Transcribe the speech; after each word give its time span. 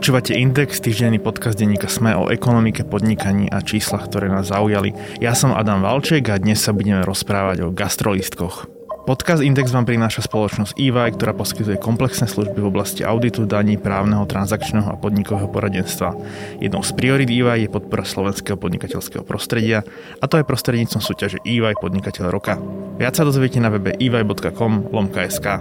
Počúvate 0.00 0.32
Index, 0.32 0.80
týždenný 0.80 1.20
podcast 1.20 1.60
denníka 1.60 1.84
Sme 1.84 2.16
o 2.16 2.32
ekonomike, 2.32 2.88
podnikaní 2.88 3.52
a 3.52 3.60
číslach, 3.60 4.08
ktoré 4.08 4.32
nás 4.32 4.48
zaujali. 4.48 4.96
Ja 5.20 5.36
som 5.36 5.52
Adam 5.52 5.84
Valček 5.84 6.24
a 6.32 6.40
dnes 6.40 6.64
sa 6.64 6.72
budeme 6.72 7.04
rozprávať 7.04 7.68
o 7.68 7.68
gastrolistkoch. 7.68 8.64
Podcast 9.04 9.44
Index 9.44 9.68
vám 9.68 9.84
prináša 9.84 10.24
spoločnosť 10.24 10.80
EY, 10.80 11.20
ktorá 11.20 11.36
poskytuje 11.36 11.76
komplexné 11.76 12.32
služby 12.32 12.64
v 12.64 12.70
oblasti 12.72 13.04
auditu, 13.04 13.44
daní, 13.44 13.76
právneho, 13.76 14.24
transakčného 14.24 14.88
a 14.88 14.96
podnikového 14.96 15.52
poradenstva. 15.52 16.16
Jednou 16.64 16.80
z 16.80 16.96
priorit 16.96 17.28
EY 17.28 17.68
je 17.68 17.74
podpora 17.76 18.08
slovenského 18.08 18.56
podnikateľského 18.56 19.20
prostredia 19.20 19.84
a 20.16 20.24
to 20.24 20.40
je 20.40 20.48
prostredníctvom 20.48 21.04
súťaže 21.04 21.44
EY 21.44 21.76
Podnikateľ 21.76 22.32
roka. 22.32 22.56
Viac 22.96 23.20
sa 23.20 23.28
dozviete 23.28 23.60
na 23.60 23.68
webe 23.68 23.92
ey.com 24.00 24.88
lomka.sk. 24.96 25.60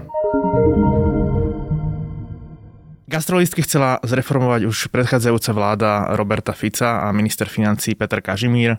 Gastrolistky 3.09 3.65
chcela 3.65 3.97
zreformovať 4.05 4.69
už 4.69 4.93
predchádzajúca 4.93 5.51
vláda 5.57 5.91
Roberta 6.13 6.53
Fica 6.53 7.01
a 7.01 7.09
minister 7.09 7.49
financí 7.49 7.97
Peter 7.97 8.21
Kažimír. 8.21 8.77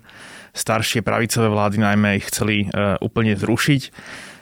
Staršie 0.55 1.03
pravicové 1.03 1.51
vlády 1.51 1.83
najmä 1.83 2.23
ich 2.23 2.30
chceli 2.30 2.62
e, 2.62 2.95
úplne 3.03 3.34
zrušiť. 3.34 3.83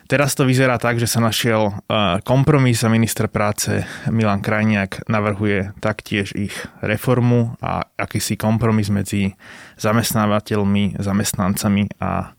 Teraz 0.04 0.36
to 0.36 0.44
vyzerá 0.44 0.76
tak, 0.76 1.00
že 1.00 1.08
sa 1.08 1.24
našiel 1.24 1.72
e, 1.72 1.72
kompromis 2.20 2.84
a 2.84 2.92
minister 2.92 3.32
práce 3.32 3.88
Milan 4.12 4.44
Krajniak 4.44 5.08
navrhuje 5.08 5.72
taktiež 5.80 6.36
ich 6.36 6.52
reformu 6.84 7.56
a 7.64 7.88
akýsi 7.96 8.36
kompromis 8.36 8.92
medzi 8.92 9.40
zamestnávateľmi, 9.80 11.00
zamestnancami 11.00 11.96
a 11.96 12.36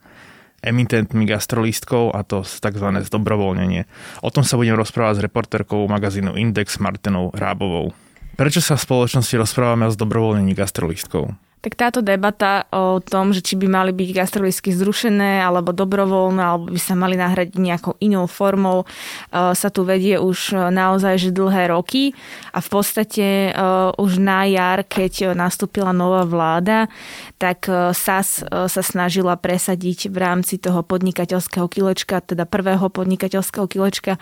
emitentmi 0.61 1.25
gastrolístkov 1.25 2.15
a 2.15 2.23
to 2.23 2.43
tzv. 2.43 2.87
zdobrovoľnenie. 3.03 3.89
O 4.23 4.29
tom 4.29 4.45
sa 4.45 4.55
budem 4.55 4.77
rozprávať 4.77 5.19
s 5.19 5.25
reportérkou 5.25 5.87
magazínu 5.89 6.37
Index 6.37 6.77
Martinou 6.77 7.31
Rábovou. 7.33 7.91
Prečo 8.39 8.63
sa 8.63 8.79
v 8.79 8.85
spoločnosti 8.87 9.35
rozprávame 9.35 9.89
o 9.89 9.91
zdobrovoľnení 9.91 10.55
gastrolístkov? 10.55 11.35
Tak 11.59 11.75
táto 11.75 11.99
debata 11.99 12.71
o 12.71 13.03
tom, 13.03 13.35
že 13.35 13.43
či 13.43 13.59
by 13.59 13.67
mali 13.67 13.91
byť 13.91 14.09
gastrolistky 14.15 14.71
zrušené 14.71 15.43
alebo 15.43 15.75
dobrovoľné, 15.75 16.39
alebo 16.39 16.71
by 16.71 16.79
sa 16.79 16.95
mali 16.95 17.19
nahradiť 17.19 17.59
nejakou 17.59 17.99
inou 17.99 18.31
formou, 18.31 18.87
e, 18.87 19.51
sa 19.51 19.67
tu 19.67 19.83
vedie 19.83 20.15
už 20.15 20.71
naozaj 20.71 21.19
že 21.19 21.35
dlhé 21.35 21.75
roky 21.75 22.15
a 22.55 22.63
v 22.63 22.69
podstate 22.71 23.51
e, 23.51 23.61
už 23.91 24.23
na 24.23 24.47
jar, 24.47 24.87
keď 24.87 25.35
nastúpila 25.35 25.91
nová 25.91 26.23
vláda, 26.23 26.87
tak 27.35 27.67
e, 27.67 27.91
SAS 27.91 28.39
sa 28.47 28.81
snažila 28.83 29.35
presadiť 29.35 30.07
v 30.07 30.15
rámci 30.15 30.63
toho 30.63 30.79
podnikateľského 30.79 31.67
kilečka, 31.67 32.23
teda 32.23 32.47
prvého 32.47 32.87
podnikateľského 32.87 33.67
kilečka, 33.67 34.15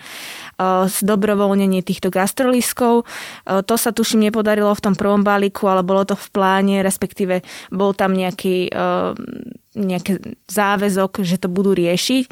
zdobrovoľnenie 0.88 1.86
týchto 1.86 2.10
gastrolístkov. 2.10 3.06
To 3.46 3.74
sa 3.78 3.90
tuším 3.94 4.26
nepodarilo 4.26 4.74
v 4.74 4.84
tom 4.84 4.94
prvom 4.98 5.22
balíku, 5.22 5.70
ale 5.70 5.86
bolo 5.86 6.02
to 6.02 6.18
v 6.18 6.26
pláne, 6.34 6.82
respektíve 6.82 7.27
respektíve 7.28 7.44
bol 7.68 7.92
tam 7.92 8.16
nejaký 8.16 8.72
uh, 8.72 9.12
nejaký 9.78 10.34
záväzok, 10.50 11.22
že 11.22 11.38
to 11.38 11.46
budú 11.46 11.70
riešiť. 11.70 12.24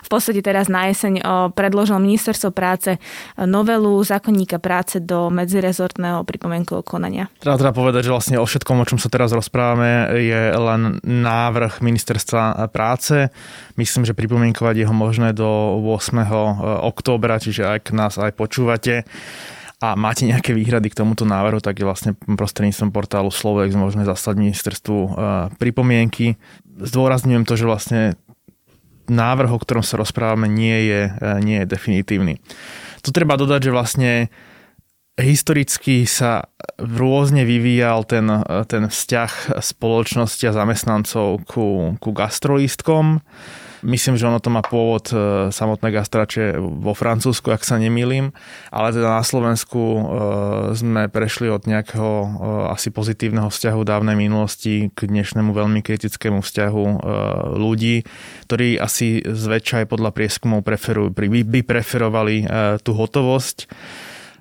V 0.00 0.08
podstate 0.08 0.40
teraz 0.40 0.72
na 0.72 0.88
jeseň 0.88 1.20
uh, 1.20 1.52
predložil 1.52 2.00
ministerstvo 2.00 2.48
práce 2.48 2.96
novelu 3.36 3.92
zákonníka 4.00 4.56
práce 4.56 5.04
do 5.04 5.28
medzirezortného 5.28 6.24
pripomienkového 6.24 6.80
konania. 6.80 7.28
Treba 7.44 7.60
teda 7.60 7.76
povedať, 7.76 8.08
že 8.08 8.14
vlastne 8.14 8.36
o 8.40 8.46
všetkom, 8.48 8.80
o 8.80 8.88
čom 8.88 8.96
sa 8.96 9.12
teraz 9.12 9.36
rozprávame, 9.36 10.16
je 10.16 10.42
len 10.56 10.96
návrh 11.04 11.84
ministerstva 11.84 12.72
práce. 12.72 13.28
Myslím, 13.76 14.08
že 14.08 14.16
pripomienkovať 14.16 14.74
je 14.80 14.88
ho 14.88 14.94
možné 14.96 15.36
do 15.36 15.76
8. 15.84 16.24
októbra, 16.88 17.36
čiže 17.36 17.68
ak 17.68 17.92
nás 17.92 18.16
aj 18.16 18.32
počúvate, 18.32 19.04
a 19.92 19.98
máte 19.98 20.24
nejaké 20.24 20.56
výhrady 20.56 20.88
k 20.88 20.98
tomuto 21.04 21.28
návrhu, 21.28 21.60
tak 21.60 21.76
je 21.76 21.84
vlastne 21.84 22.10
prostredníctvom 22.16 22.94
portálu 22.94 23.28
Slovex 23.28 23.76
možné 23.76 24.08
zaslať 24.08 24.40
ministerstvu 24.40 24.98
e, 25.04 25.10
pripomienky. 25.60 26.40
Zdôrazňujem 26.80 27.44
to, 27.44 27.54
že 27.58 27.68
vlastne 27.68 28.00
návrh, 29.10 29.50
o 29.52 29.60
ktorom 29.60 29.84
sa 29.84 30.00
rozprávame, 30.00 30.48
nie 30.48 30.88
je, 30.88 31.00
e, 31.12 31.28
nie 31.44 31.56
je 31.62 31.70
definitívny. 31.70 32.40
Tu 33.04 33.12
treba 33.12 33.36
dodať, 33.36 33.60
že 33.68 33.74
vlastne 33.74 34.10
historicky 35.14 36.08
sa 36.08 36.50
rôzne 36.80 37.46
vyvíjal 37.46 38.02
ten, 38.08 38.26
ten 38.66 38.90
vzťah 38.90 39.62
spoločnosti 39.62 40.42
a 40.50 40.56
zamestnancov 40.56 41.46
ku, 41.46 41.94
ku 42.02 42.10
gastrolistkom. 42.10 43.22
Myslím, 43.84 44.16
že 44.16 44.24
ono 44.24 44.40
to 44.40 44.48
má 44.48 44.64
pôvod 44.64 45.12
e, 45.12 45.16
samotné 45.52 45.92
gastrače 45.92 46.56
vo 46.56 46.96
Francúzsku, 46.96 47.52
ak 47.52 47.68
sa 47.68 47.76
nemýlim, 47.76 48.32
ale 48.72 48.96
teda 48.96 49.20
na 49.20 49.20
Slovensku 49.20 49.76
e, 49.76 50.00
sme 50.72 51.12
prešli 51.12 51.52
od 51.52 51.68
nejakého 51.68 52.12
e, 52.24 52.28
asi 52.72 52.88
pozitívneho 52.88 53.52
vzťahu 53.52 53.80
dávnej 53.84 54.16
minulosti 54.16 54.88
k 54.88 55.04
dnešnému 55.04 55.52
veľmi 55.52 55.84
kritickému 55.84 56.40
vzťahu 56.40 56.84
ľudí, 57.60 58.08
ktorí 58.48 58.80
asi 58.80 59.20
zväčša 59.20 59.84
aj 59.84 59.86
podľa 59.92 60.10
prieskumov 60.16 60.64
preferujú, 60.64 61.12
by, 61.12 61.60
preferovali 61.60 62.48
tú 62.80 62.96
hotovosť. 62.96 63.68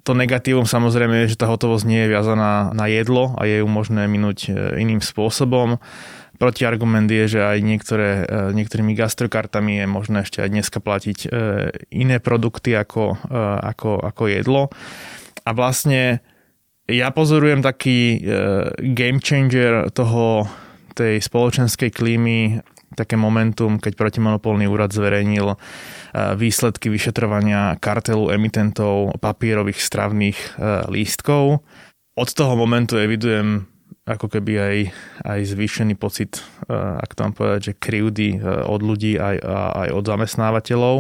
To 0.08 0.16
negatívum 0.16 0.64
samozrejme 0.64 1.28
je, 1.28 1.36
že 1.36 1.40
tá 1.44 1.52
hotovosť 1.52 1.84
nie 1.84 2.08
je 2.08 2.12
viazaná 2.16 2.72
na 2.72 2.86
jedlo 2.88 3.36
a 3.36 3.44
je 3.44 3.60
ju 3.60 3.68
možné 3.68 4.08
minúť 4.08 4.52
iným 4.80 5.04
spôsobom. 5.04 5.80
Protiargument 6.44 7.08
je, 7.08 7.40
že 7.40 7.40
aj 7.40 7.64
niektoré, 7.64 8.28
e, 8.28 8.52
niektorými 8.52 8.92
gastrokartami 9.00 9.80
je 9.80 9.88
možné 9.88 10.28
ešte 10.28 10.44
aj 10.44 10.52
dneska 10.52 10.84
platiť 10.84 11.20
e, 11.24 11.28
iné 11.96 12.20
produkty 12.20 12.76
ako, 12.76 13.16
e, 13.16 13.40
ako, 13.72 14.04
ako 14.04 14.24
jedlo. 14.28 14.68
A 15.48 15.56
vlastne 15.56 16.20
ja 16.84 17.16
pozorujem 17.16 17.64
taký 17.64 18.20
game 18.92 19.24
changer 19.24 19.88
toho, 19.96 20.52
tej 21.00 21.24
spoločenskej 21.24 21.96
klímy, 21.96 22.60
také 22.92 23.16
momentum, 23.16 23.80
keď 23.80 23.96
protimonopolný 23.96 24.68
úrad 24.68 24.92
zverejnil 24.92 25.56
výsledky 26.36 26.92
vyšetrovania 26.92 27.80
kartelu 27.80 28.36
emitentov 28.36 29.16
papierových 29.24 29.80
stravných 29.80 30.40
lístkov. 30.92 31.64
Od 32.20 32.30
toho 32.30 32.54
momentu 32.60 33.00
evidujem 33.00 33.73
ako 34.04 34.28
keby 34.28 34.54
aj, 34.60 34.78
aj 35.24 35.40
zvýšený 35.48 35.96
pocit, 35.96 36.44
eh, 36.68 36.76
ak 36.76 37.16
to 37.16 37.24
mám 37.24 37.36
povedať, 37.36 37.62
že 37.72 37.80
krivdy 37.80 38.30
eh, 38.36 38.40
od 38.68 38.84
ľudí 38.84 39.16
aj, 39.16 39.40
aj 39.88 39.90
od 39.96 40.04
zamestnávateľov. 40.04 40.96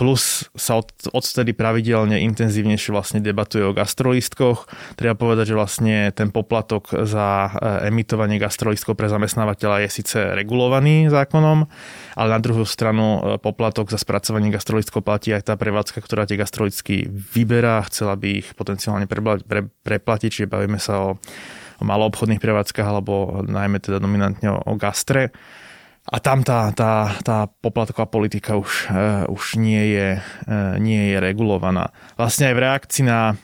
Plus 0.00 0.48
sa 0.56 0.80
od, 0.80 0.88
odtedy 1.12 1.52
pravidelne 1.52 2.24
intenzívnejšie 2.24 2.88
vlastne 2.88 3.20
debatuje 3.20 3.60
o 3.60 3.76
gastrolistkoch. 3.76 4.64
Treba 4.96 5.12
povedať, 5.12 5.52
že 5.52 5.58
vlastne 5.60 6.08
ten 6.16 6.32
poplatok 6.32 6.88
za 7.04 7.52
eh, 7.52 7.88
emitovanie 7.92 8.40
gastrolistkov 8.40 8.96
pre 8.96 9.12
zamestnávateľa 9.12 9.84
je 9.84 9.88
síce 9.92 10.16
regulovaný 10.16 11.12
zákonom, 11.12 11.68
ale 12.16 12.28
na 12.32 12.40
druhú 12.40 12.64
stranu 12.68 13.40
poplatok 13.44 13.92
za 13.92 14.00
spracovanie 14.00 14.52
gastrolistkov 14.52 15.04
platí 15.04 15.32
aj 15.32 15.48
tá 15.48 15.54
prevádzka, 15.56 16.04
ktorá 16.04 16.24
tie 16.24 16.40
gastrolistky 16.40 17.08
vyberá, 17.08 17.84
chcela 17.88 18.16
by 18.16 18.44
ich 18.44 18.48
potenciálne 18.56 19.04
preplatiť, 19.84 20.28
čiže 20.32 20.52
bavíme 20.52 20.80
sa 20.80 21.12
o 21.12 21.20
o 21.82 21.88
maloobchodných 21.88 22.38
prevádzkach 22.38 22.86
alebo 22.86 23.42
najmä 23.42 23.82
teda 23.82 23.98
dominantne 23.98 24.54
o, 24.54 24.78
gastre. 24.78 25.34
A 26.02 26.18
tam 26.18 26.42
tá, 26.42 26.70
tá, 26.74 27.14
tá 27.22 27.46
poplatková 27.62 28.10
politika 28.10 28.58
už, 28.58 28.90
uh, 28.90 29.22
už 29.30 29.54
nie, 29.54 29.94
je, 29.94 30.08
uh, 30.18 30.74
nie 30.82 31.14
je 31.14 31.18
regulovaná. 31.22 31.94
Vlastne 32.18 32.50
aj 32.50 32.54
v 32.58 32.62
reakcii 32.62 33.04
na 33.06 33.38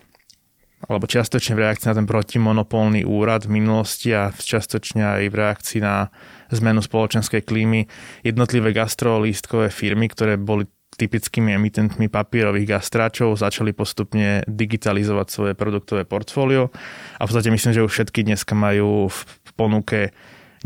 alebo 0.87 1.11
čiastočne 1.11 1.59
v 1.59 1.63
reakcii 1.67 1.91
na 1.91 1.99
ten 1.99 2.07
protimonopolný 2.07 3.03
úrad 3.03 3.51
v 3.51 3.59
minulosti 3.59 4.15
a 4.15 4.31
čiastočne 4.31 5.03
aj 5.03 5.27
v 5.27 5.35
reakcii 5.35 5.81
na 5.83 6.07
zmenu 6.55 6.79
spoločenskej 6.79 7.43
klímy 7.43 7.91
jednotlivé 8.23 8.71
gastrolístkové 8.71 9.75
firmy, 9.75 10.07
ktoré 10.07 10.39
boli 10.39 10.71
typickými 10.99 11.55
emitentmi 11.55 12.11
papierových 12.11 12.77
gastráčov 12.77 13.39
začali 13.39 13.71
postupne 13.71 14.43
digitalizovať 14.51 15.27
svoje 15.31 15.53
produktové 15.55 16.03
portfólio 16.03 16.75
a 17.17 17.23
v 17.23 17.29
podstate 17.31 17.55
myslím, 17.55 17.73
že 17.73 17.85
už 17.87 17.93
všetky 17.95 18.27
dneska 18.27 18.59
majú 18.59 19.07
v 19.07 19.51
ponuke 19.55 20.11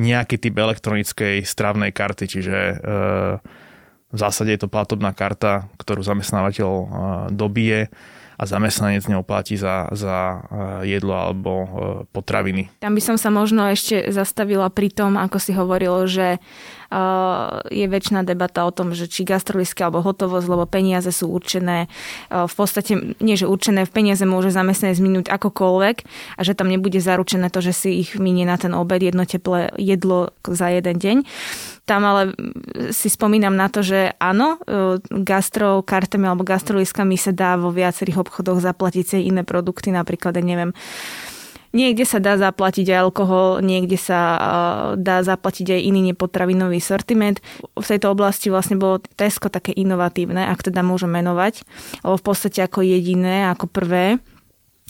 nejaký 0.01 0.41
typ 0.41 0.57
elektronickej 0.57 1.45
stravnej 1.45 1.93
karty, 1.93 2.25
čiže 2.25 2.57
e, 2.57 2.75
v 4.09 4.19
zásade 4.19 4.57
je 4.57 4.65
to 4.65 4.73
platobná 4.73 5.13
karta, 5.13 5.69
ktorú 5.77 6.01
zamestnávateľ 6.01 6.71
e, 6.73 6.87
dobije 7.37 7.93
a 8.43 8.45
zamestnanec 8.49 9.07
neoplatí 9.07 9.55
za, 9.55 9.87
za 9.95 10.43
eh, 10.43 10.99
jedlo 10.99 11.15
alebo 11.15 11.53
potraviny. 12.11 12.83
Tam 12.83 12.99
by 12.99 13.03
som 13.03 13.15
sa 13.15 13.31
možno 13.31 13.71
ešte 13.71 14.11
zastavila 14.11 14.67
pri 14.67 14.91
tom, 14.91 15.15
ako 15.15 15.39
si 15.39 15.55
hovorilo, 15.55 16.11
že 16.11 16.43
je 17.73 17.87
väčšiná 17.89 18.21
debata 18.29 18.69
o 18.69 18.71
tom, 18.71 18.93
že 18.93 19.09
či 19.09 19.25
gastrolisky 19.25 19.81
alebo 19.81 20.05
hotovosť, 20.05 20.45
lebo 20.45 20.69
peniaze 20.69 21.09
sú 21.09 21.33
určené 21.33 21.89
v 22.29 22.55
podstate, 22.55 23.17
nie 23.25 23.35
že 23.41 23.49
určené, 23.49 23.89
v 23.89 23.93
peniaze 23.97 24.29
môže 24.29 24.53
zamestnanec 24.53 25.01
minúť 25.01 25.27
akokoľvek 25.33 25.97
a 26.37 26.41
že 26.45 26.53
tam 26.53 26.69
nebude 26.69 27.01
zaručené 27.01 27.49
to, 27.49 27.65
že 27.65 27.73
si 27.73 28.05
ich 28.05 28.21
minie 28.21 28.45
na 28.45 28.61
ten 28.61 28.77
obed 28.77 29.01
jedno 29.01 29.25
teplé 29.25 29.73
jedlo 29.81 30.37
za 30.45 30.69
jeden 30.69 31.01
deň. 31.01 31.17
Tam 31.89 32.05
ale 32.07 32.37
si 32.95 33.11
spomínam 33.11 33.59
na 33.59 33.67
to, 33.67 33.83
že 33.83 34.15
áno, 34.23 34.61
gastro 35.11 35.83
kartami 35.83 36.31
alebo 36.31 36.47
gastroliskami 36.47 37.19
sa 37.19 37.35
dá 37.35 37.59
vo 37.59 37.75
viacerých 37.75 38.23
obchodoch 38.23 38.63
zaplatiť 38.63 39.05
si 39.09 39.17
iné 39.27 39.43
produkty, 39.43 39.91
napríklad, 39.91 40.37
neviem, 40.39 40.71
Niekde 41.73 42.05
sa 42.05 42.21
dá 42.21 42.37
zaplatiť 42.37 42.93
aj 42.93 42.99
alkohol, 43.01 43.65
niekde 43.65 43.97
sa 43.97 44.21
dá 45.01 45.25
zaplatiť 45.25 45.73
aj 45.73 45.81
iný 45.81 46.13
nepotravinový 46.13 46.81
sortiment. 46.85 47.41
V 47.73 47.85
tejto 47.85 48.13
oblasti 48.13 48.53
vlastne 48.53 48.77
bolo 48.77 49.01
Tesco 49.17 49.49
také 49.49 49.73
inovatívne, 49.73 50.53
ak 50.53 50.69
teda 50.69 50.85
môžem 50.85 51.09
menovať, 51.09 51.65
v 52.05 52.23
podstate 52.23 52.61
ako 52.61 52.85
jediné, 52.85 53.49
ako 53.49 53.73
prvé 53.73 54.21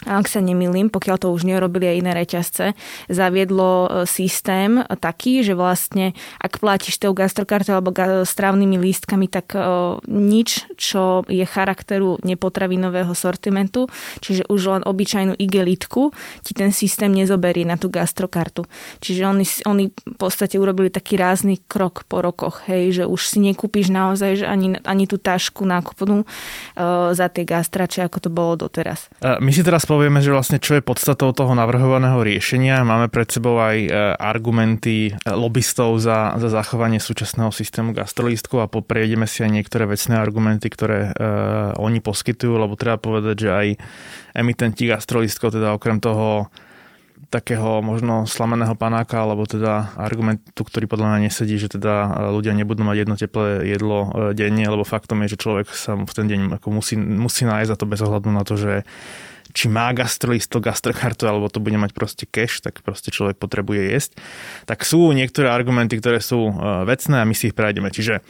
ak 0.06 0.26
sa 0.26 0.42
nemýlim, 0.42 0.90
pokiaľ 0.90 1.16
to 1.18 1.28
už 1.30 1.46
nerobili 1.46 1.86
aj 1.88 1.96
iné 2.02 2.12
reťazce, 2.12 2.66
zaviedlo 3.06 3.70
e, 3.70 3.88
systém 4.10 4.82
taký, 4.98 5.46
že 5.46 5.54
vlastne 5.54 6.12
ak 6.42 6.58
platíš 6.58 6.98
tou 6.98 7.14
gastrokartou 7.14 7.78
alebo 7.78 7.94
strávnymi 8.26 8.76
lístkami, 8.82 9.26
tak 9.30 9.54
e, 9.54 9.62
nič, 10.10 10.66
čo 10.74 11.22
je 11.30 11.42
charakteru 11.46 12.18
nepotravinového 12.26 13.14
sortimentu, 13.14 13.86
čiže 14.18 14.46
už 14.50 14.60
len 14.78 14.82
obyčajnú 14.82 15.38
igelitku, 15.38 16.10
ti 16.42 16.52
ten 16.52 16.74
systém 16.74 17.10
nezoberie 17.14 17.62
na 17.62 17.78
tú 17.78 17.88
gastrokartu. 17.92 18.66
Čiže 18.98 19.22
oni, 19.26 19.44
oni 19.68 19.84
v 19.90 20.16
podstate 20.18 20.58
urobili 20.58 20.90
taký 20.90 21.14
rázny 21.18 21.62
krok 21.70 22.04
po 22.10 22.20
rokoch, 22.20 22.66
hej, 22.66 23.02
že 23.02 23.04
už 23.06 23.20
si 23.22 23.38
nekúpiš 23.38 23.92
naozaj 23.92 24.42
že 24.42 24.46
ani, 24.48 24.80
ani 24.82 25.04
tú 25.04 25.20
tašku 25.20 25.62
nákupnú 25.62 26.24
uh, 26.24 27.12
za 27.12 27.28
tie 27.28 27.44
gastrače, 27.44 28.06
ako 28.06 28.18
to 28.18 28.30
bolo 28.32 28.54
doteraz. 28.56 29.12
My 29.20 29.50
si 29.52 29.60
teraz 29.60 29.84
povieme, 29.92 30.24
že 30.24 30.32
vlastne 30.32 30.56
čo 30.56 30.80
je 30.80 30.80
podstatou 30.80 31.36
toho 31.36 31.52
navrhovaného 31.52 32.24
riešenia. 32.24 32.80
Máme 32.80 33.12
pred 33.12 33.28
sebou 33.28 33.60
aj 33.60 33.76
e, 33.76 33.88
argumenty 34.16 35.12
e, 35.12 35.28
lobbystov 35.28 36.00
za, 36.00 36.32
za 36.40 36.48
zachovanie 36.48 36.96
súčasného 36.96 37.52
systému 37.52 37.92
gastrolístku 37.92 38.56
a 38.56 38.72
poprejdeme 38.72 39.28
si 39.28 39.44
aj 39.44 39.52
niektoré 39.52 39.84
vecné 39.84 40.16
argumenty, 40.16 40.72
ktoré 40.72 41.12
uh, 41.12 41.76
oni 41.76 42.00
poskytujú, 42.00 42.56
lebo 42.56 42.78
treba 42.78 42.96
povedať, 42.96 43.36
že 43.36 43.50
aj 43.52 43.68
emitenti 44.32 44.88
gastrolístkov, 44.88 45.52
teda 45.52 45.76
okrem 45.76 46.00
toho 46.00 46.48
takého 47.28 47.80
možno 47.84 48.24
slameného 48.24 48.72
panáka, 48.76 49.20
alebo 49.24 49.44
teda 49.44 49.96
argumentu, 49.96 50.64
ktorý 50.64 50.88
podľa 50.88 51.16
mňa 51.16 51.18
nesedí, 51.28 51.56
že 51.56 51.72
teda 51.72 52.28
ľudia 52.32 52.52
nebudú 52.52 52.84
mať 52.84 52.96
jedno 52.96 53.16
teplé 53.16 53.48
jedlo 53.72 53.98
denne, 54.36 54.68
lebo 54.68 54.84
faktom 54.84 55.24
je, 55.24 55.36
že 55.36 55.40
človek 55.40 55.72
sa 55.72 55.96
v 55.96 56.12
ten 56.12 56.28
deň 56.28 56.60
ako 56.60 56.68
musí, 56.68 57.00
musí 57.00 57.48
nájsť 57.48 57.70
a 57.72 57.80
to 57.80 57.88
bez 57.88 58.00
ohľadu 58.04 58.28
na 58.28 58.44
to, 58.44 58.60
že 58.60 58.84
či 59.52 59.68
má 59.68 59.92
gastrolisto, 59.92 60.58
gastrokartu, 60.58 61.28
alebo 61.28 61.52
to 61.52 61.60
bude 61.60 61.76
mať 61.76 61.92
proste 61.92 62.24
cash, 62.24 62.64
tak 62.64 62.80
proste 62.80 63.12
človek 63.12 63.36
potrebuje 63.36 63.92
jesť. 63.92 64.10
Tak 64.64 64.82
sú 64.82 65.12
niektoré 65.12 65.52
argumenty, 65.52 66.00
ktoré 66.00 66.18
sú 66.24 66.50
e, 66.50 66.54
vecné 66.88 67.20
a 67.20 67.28
my 67.28 67.34
si 67.36 67.52
ich 67.52 67.56
prejdeme. 67.56 67.92
Čiže 67.92 68.18
e, 68.18 68.22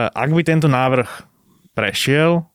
ak 0.00 0.30
by 0.32 0.42
tento 0.42 0.66
návrh 0.66 1.08
prešiel, 1.76 2.48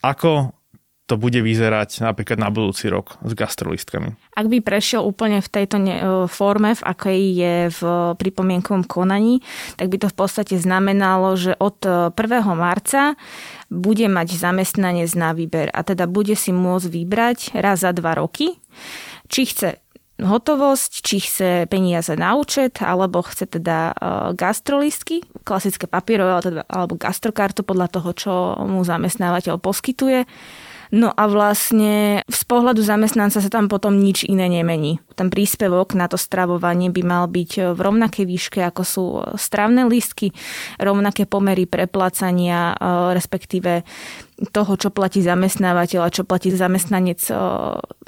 ako 0.00 0.56
to 1.04 1.20
bude 1.20 1.36
vyzerať 1.36 2.00
napríklad 2.00 2.40
na 2.40 2.48
budúci 2.48 2.88
rok 2.88 3.20
s 3.20 3.36
gastrolistkami. 3.36 4.16
Ak 4.32 4.48
by 4.48 4.64
prešiel 4.64 5.04
úplne 5.04 5.44
v 5.44 5.48
tejto 5.52 5.76
e, 5.76 5.92
forme, 6.32 6.72
v 6.72 6.82
akej 6.82 7.20
je 7.20 7.56
v 7.76 7.80
pripomienkovom 8.16 8.88
konaní, 8.88 9.44
tak 9.76 9.92
by 9.92 10.00
to 10.00 10.08
v 10.08 10.16
podstate 10.16 10.56
znamenalo, 10.56 11.36
že 11.36 11.52
od 11.60 11.76
1. 11.84 12.16
marca 12.56 13.20
bude 13.68 14.08
mať 14.08 14.32
zamestnanec 14.32 15.12
na 15.12 15.36
výber 15.36 15.68
a 15.68 15.84
teda 15.84 16.08
bude 16.08 16.32
si 16.40 16.56
môcť 16.56 16.88
vybrať 16.88 17.38
raz 17.60 17.84
za 17.84 17.92
dva 17.92 18.16
roky, 18.16 18.56
či 19.28 19.44
chce 19.44 19.84
hotovosť, 20.14 20.90
či 21.02 21.16
chce 21.18 21.50
peniaze 21.66 22.14
na 22.14 22.38
účet, 22.38 22.78
alebo 22.80 23.20
chce 23.20 23.44
teda 23.60 23.92
e, 23.92 23.94
gastrolistky, 24.38 25.20
klasické 25.44 25.84
papierové 25.84 26.32
teda, 26.40 26.62
alebo 26.70 26.96
gastrokartu 26.96 27.60
podľa 27.60 27.88
toho, 27.92 28.10
čo 28.16 28.32
mu 28.64 28.80
zamestnávateľ 28.86 29.60
poskytuje 29.60 30.24
No 30.94 31.10
a 31.10 31.26
vlastne 31.26 32.22
z 32.30 32.42
pohľadu 32.46 32.78
zamestnanca 32.78 33.42
sa 33.42 33.50
tam 33.50 33.66
potom 33.66 33.98
nič 33.98 34.22
iné 34.22 34.46
nemení. 34.46 35.02
Ten 35.18 35.26
príspevok 35.26 35.98
na 35.98 36.06
to 36.06 36.14
stravovanie 36.14 36.86
by 36.86 37.02
mal 37.02 37.26
byť 37.26 37.74
v 37.74 37.78
rovnakej 37.82 38.22
výške, 38.22 38.62
ako 38.62 38.82
sú 38.86 39.04
stravné 39.34 39.90
lístky, 39.90 40.30
rovnaké 40.78 41.26
pomery 41.26 41.66
preplácania, 41.66 42.78
e, 42.78 43.10
respektíve 43.10 43.82
toho, 44.54 44.72
čo 44.78 44.94
platí 44.94 45.18
zamestnávateľ 45.18 46.00
a 46.06 46.14
čo 46.14 46.22
platí 46.22 46.54
zamestnanec 46.54 47.26
e, 47.26 47.34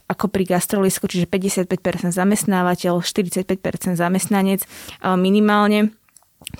ako 0.06 0.26
pri 0.30 0.46
gastrolisku, 0.46 1.10
čiže 1.10 1.26
55% 1.26 2.14
zamestnávateľ, 2.14 3.02
45% 3.02 3.98
zamestnanec 3.98 4.62
e, 4.62 4.66
minimálne 5.18 5.90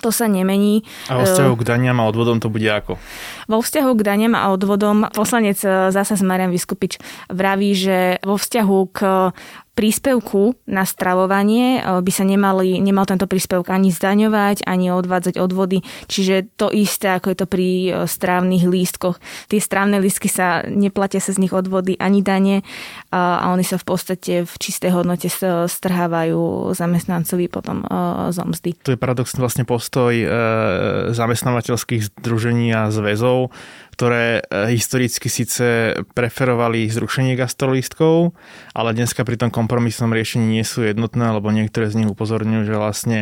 to 0.01 0.09
sa 0.13 0.29
nemení. 0.29 0.85
A 1.09 1.21
vo 1.21 1.25
vzťahu 1.25 1.53
k 1.57 1.63
daniam 1.63 1.97
a 1.97 2.05
odvodom 2.05 2.37
to 2.37 2.53
bude 2.53 2.65
ako? 2.65 3.01
Vo 3.49 3.59
vzťahu 3.61 3.91
k 3.97 4.01
daniam 4.05 4.33
a 4.37 4.49
odvodom 4.53 5.09
poslanec 5.13 5.57
e, 5.65 5.89
zasa 5.89 6.13
Marian 6.21 6.53
Vyskupič 6.53 7.01
vraví, 7.33 7.73
že 7.73 7.97
vo 8.21 8.37
vzťahu 8.37 8.77
k 8.93 8.99
príspevku 9.77 10.57
na 10.65 10.89
stravovanie 10.89 11.77
eh, 11.77 12.01
by 12.01 12.11
sa 12.11 12.25
nemali, 12.25 12.81
nemal 12.81 13.05
tento 13.05 13.29
príspevok 13.29 13.69
ani 13.69 13.93
zdaňovať, 13.93 14.65
ani 14.65 14.89
odvádzať 14.89 15.37
odvody. 15.37 15.85
Čiže 16.09 16.57
to 16.57 16.73
isté, 16.73 17.13
ako 17.13 17.29
je 17.29 17.37
to 17.37 17.45
pri 17.45 17.69
eh, 17.69 17.89
strávnych 18.09 18.65
lístkoch. 18.65 19.21
Tie 19.45 19.61
strávne 19.61 20.01
lístky 20.01 20.25
sa, 20.25 20.65
neplatia 20.65 21.21
sa 21.21 21.29
z 21.29 21.45
nich 21.45 21.53
odvody 21.53 21.93
ani 22.01 22.25
dane 22.25 22.65
a 23.13 23.53
oni 23.53 23.61
sa 23.61 23.77
v 23.77 23.85
podstate 23.85 24.33
v 24.47 24.53
čistej 24.57 24.89
hodnote 24.95 25.29
strhávajú 25.69 26.73
zamestnancovi 26.73 27.45
potom 27.45 27.85
eh, 27.85 28.33
z 28.33 28.37
mzdy. 28.41 28.69
To 28.81 28.97
je 28.97 28.99
paradoxný 28.99 29.37
vlastne 29.37 29.63
postoj 29.67 30.09
zamestnávateľských 31.11 32.23
združení 32.23 32.71
a 32.71 32.89
zväzov, 32.89 33.51
ktoré 33.97 34.45
historicky 34.69 35.25
síce 35.25 35.97
preferovali 36.13 36.85
zrušenie 36.85 37.33
gastrolístkov, 37.33 38.37
ale 38.77 38.93
dneska 38.93 39.25
pri 39.25 39.41
tom 39.41 39.49
kompromisnom 39.49 40.13
riešení 40.13 40.45
nie 40.53 40.61
sú 40.61 40.85
jednotné, 40.85 41.33
lebo 41.33 41.49
niektoré 41.49 41.89
z 41.89 42.05
nich 42.05 42.09
upozorňujú, 42.13 42.61
že 42.61 42.77
vlastne 42.77 43.19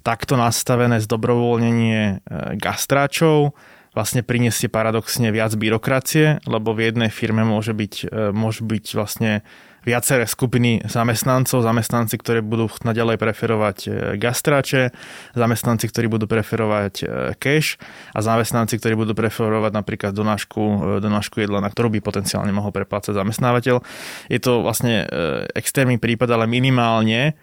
takto 0.00 0.40
nastavené 0.40 0.96
zdobrovoľnenie 1.04 2.00
e, 2.00 2.14
gastráčov 2.56 3.52
vlastne 3.92 4.26
priniesie 4.26 4.72
paradoxne 4.72 5.28
viac 5.28 5.52
byrokracie, 5.54 6.40
lebo 6.48 6.72
v 6.72 6.88
jednej 6.88 7.10
firme 7.12 7.44
môže 7.44 7.76
byť, 7.76 7.94
e, 8.08 8.32
môže 8.32 8.64
byť 8.64 8.84
vlastne 8.96 9.44
viaceré 9.84 10.24
skupiny 10.24 10.84
zamestnancov, 10.88 11.60
zamestnanci, 11.62 12.16
ktorí 12.18 12.40
budú 12.40 12.72
naďalej 12.82 13.16
preferovať 13.20 13.78
e, 13.84 13.88
gastráče, 14.16 14.90
zamestnanci, 15.36 15.86
ktorí 15.88 16.08
budú 16.08 16.24
preferovať 16.24 17.06
cash 17.38 17.76
a 18.16 18.20
zamestnanci, 18.24 18.80
ktorí 18.80 18.96
budú 18.96 19.12
preferovať 19.12 19.72
napríklad 19.76 20.12
donášku, 20.16 20.98
donášku 21.04 21.44
jedla, 21.44 21.60
na 21.60 21.68
ktorú 21.68 21.92
by 21.94 22.00
potenciálne 22.00 22.50
mohol 22.50 22.72
preplácať 22.72 23.14
zamestnávateľ. 23.14 23.84
Je 24.32 24.40
to 24.40 24.64
vlastne 24.64 25.04
extrémny 25.52 26.00
prípad, 26.00 26.32
ale 26.32 26.50
minimálne 26.50 27.36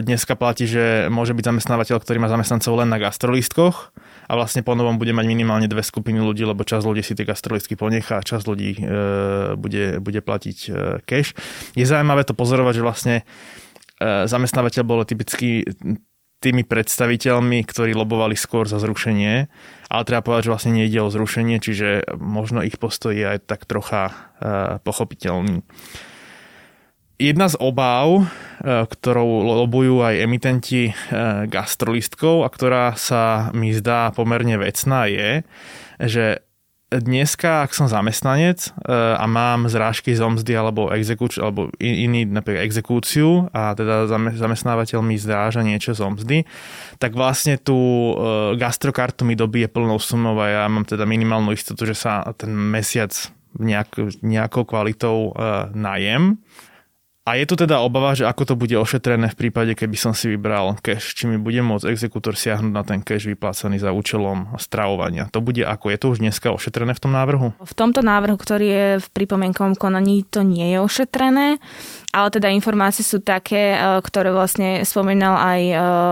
dneska 0.00 0.32
platí, 0.32 0.64
že 0.64 1.12
môže 1.12 1.36
byť 1.36 1.44
zamestnávateľ, 1.44 2.00
ktorý 2.00 2.18
má 2.24 2.28
zamestnancov 2.32 2.72
len 2.80 2.88
na 2.88 2.96
gastrolístkoch 2.96 3.92
a 4.32 4.40
vlastne 4.40 4.64
po 4.64 4.72
novom 4.72 4.96
bude 4.96 5.12
mať 5.12 5.28
minimálne 5.28 5.68
dve 5.68 5.84
skupiny 5.84 6.16
ľudí, 6.16 6.48
lebo 6.48 6.64
časť 6.64 6.88
ľudí 6.88 7.04
si 7.04 7.12
tie 7.12 7.28
gastrolistky 7.28 7.76
ponechá 7.76 8.16
a 8.16 8.24
časť 8.24 8.44
ľudí 8.48 8.70
e, 8.72 8.82
bude, 9.60 10.00
bude 10.00 10.24
platiť 10.24 10.58
e, 10.64 10.70
cash. 11.04 11.36
Je 11.76 11.84
zaujímavé 11.84 12.24
to 12.24 12.32
pozorovať, 12.32 12.80
že 12.80 12.86
vlastne 12.86 13.16
e, 13.20 13.24
zamestnávateľ 14.24 14.82
bol 14.88 15.04
typicky 15.04 15.68
tými 16.40 16.64
predstaviteľmi, 16.64 17.60
ktorí 17.60 17.92
lobovali 17.92 18.32
skôr 18.32 18.64
za 18.64 18.80
zrušenie, 18.80 19.52
ale 19.92 20.02
treba 20.08 20.24
povedať, 20.24 20.48
že 20.48 20.52
vlastne 20.56 20.72
nejde 20.80 21.04
o 21.04 21.12
zrušenie, 21.12 21.60
čiže 21.60 22.16
možno 22.16 22.64
ich 22.64 22.80
postoj 22.80 23.12
je 23.12 23.36
aj 23.36 23.46
tak 23.46 23.68
trocha 23.68 24.10
pochopiteľný. 24.82 25.62
Jedna 27.22 27.46
z 27.46 27.54
obáv, 27.62 28.18
e, 28.18 28.22
ktorou 28.66 29.46
lobujú 29.62 30.02
aj 30.02 30.26
emitenti 30.26 30.90
e, 30.90 30.92
gastrolistkov 31.46 32.42
a 32.42 32.50
ktorá 32.50 32.98
sa 32.98 33.54
mi 33.54 33.70
zdá 33.70 34.10
pomerne 34.10 34.58
vecná 34.58 35.06
je, 35.06 35.46
že 36.02 36.42
dneska, 36.90 37.62
ak 37.62 37.78
som 37.78 37.86
zamestnanec 37.86 38.66
e, 38.66 38.70
a 39.14 39.22
mám 39.30 39.70
zrážky 39.70 40.18
z 40.18 40.18
omzdy 40.18 40.50
alebo, 40.58 40.90
exekúč, 40.90 41.38
alebo 41.38 41.70
iný 41.78 42.26
napríklad 42.26 42.66
exekúciu 42.66 43.46
a 43.54 43.78
teda 43.78 44.10
zamestnávateľ 44.34 44.98
mi 45.06 45.14
zráža 45.14 45.62
niečo 45.62 45.94
z 45.94 46.02
omzdy, 46.02 46.38
tak 46.98 47.14
vlastne 47.14 47.54
tú 47.54 48.18
gastrokartu 48.58 49.22
mi 49.22 49.38
dobije 49.38 49.70
plnou 49.70 50.02
sumou 50.02 50.34
a 50.42 50.50
ja 50.50 50.62
mám 50.66 50.82
teda 50.82 51.06
minimálnu 51.06 51.54
istotu, 51.54 51.86
že 51.86 51.94
sa 51.94 52.26
ten 52.34 52.50
mesiac 52.50 53.14
nejak, 53.62 54.18
nejakou 54.26 54.66
kvalitou 54.66 55.38
najem 55.70 56.42
a 57.22 57.38
je 57.38 57.46
tu 57.46 57.54
teda 57.54 57.78
obava, 57.78 58.18
že 58.18 58.26
ako 58.26 58.42
to 58.42 58.54
bude 58.58 58.74
ošetrené 58.74 59.30
v 59.30 59.38
prípade, 59.38 59.78
keby 59.78 59.94
som 59.94 60.10
si 60.10 60.34
vybral 60.34 60.74
cash, 60.82 61.14
či 61.14 61.30
mi 61.30 61.38
bude 61.38 61.62
môcť 61.62 61.86
exekútor 61.86 62.34
siahnuť 62.34 62.72
na 62.74 62.82
ten 62.82 62.98
cash 62.98 63.30
vyplácaný 63.30 63.78
za 63.78 63.94
účelom 63.94 64.58
stravovania. 64.58 65.30
To 65.30 65.38
bude 65.38 65.62
ako? 65.62 65.94
Je 65.94 65.98
to 66.02 66.06
už 66.10 66.18
dneska 66.18 66.50
ošetrené 66.50 66.98
v 66.98 67.02
tom 67.02 67.14
návrhu? 67.14 67.54
V 67.62 67.74
tomto 67.78 68.02
návrhu, 68.02 68.34
ktorý 68.34 68.66
je 68.66 68.86
v 68.98 69.06
pripomienkovom 69.14 69.78
konaní, 69.78 70.26
to 70.26 70.42
nie 70.42 70.74
je 70.74 70.78
ošetrené. 70.82 71.62
Ale 72.12 72.28
teda 72.28 72.52
informácie 72.52 73.00
sú 73.00 73.24
také, 73.24 73.72
ktoré 74.04 74.36
vlastne 74.36 74.84
spomenal 74.84 75.34
aj 75.40 75.60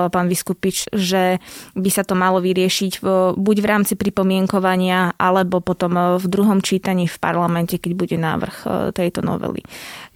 pán 0.08 0.32
Vyskupič, 0.32 0.88
že 0.96 1.36
by 1.76 1.90
sa 1.92 2.08
to 2.08 2.16
malo 2.16 2.40
vyriešiť 2.40 3.04
buď 3.36 3.56
v 3.60 3.68
rámci 3.68 3.94
pripomienkovania, 4.00 5.12
alebo 5.20 5.60
potom 5.60 6.16
v 6.16 6.26
druhom 6.26 6.64
čítaní 6.64 7.04
v 7.04 7.20
parlamente, 7.20 7.76
keď 7.76 7.92
bude 7.92 8.16
návrh 8.16 8.56
tejto 8.96 9.20
novely. 9.20 9.60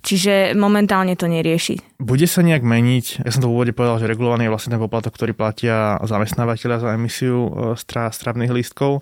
Čiže 0.04 0.56
momentálne 0.56 1.16
to 1.16 1.28
nerieši. 1.28 2.00
Bude 2.00 2.28
sa 2.28 2.44
nejak 2.44 2.60
meniť, 2.60 3.24
ja 3.24 3.30
som 3.32 3.44
to 3.44 3.48
v 3.48 3.56
úvode 3.56 3.72
povedal, 3.72 4.00
že 4.00 4.08
regulovaný 4.08 4.48
je 4.48 4.52
vlastne 4.52 4.72
ten 4.76 4.80
poplatok, 4.80 5.16
ktorý 5.16 5.32
platia 5.32 6.00
zamestnávateľia 6.04 6.80
za 6.80 6.92
emisiu 6.96 7.52
stravných 7.76 8.52
lístkov 8.52 9.00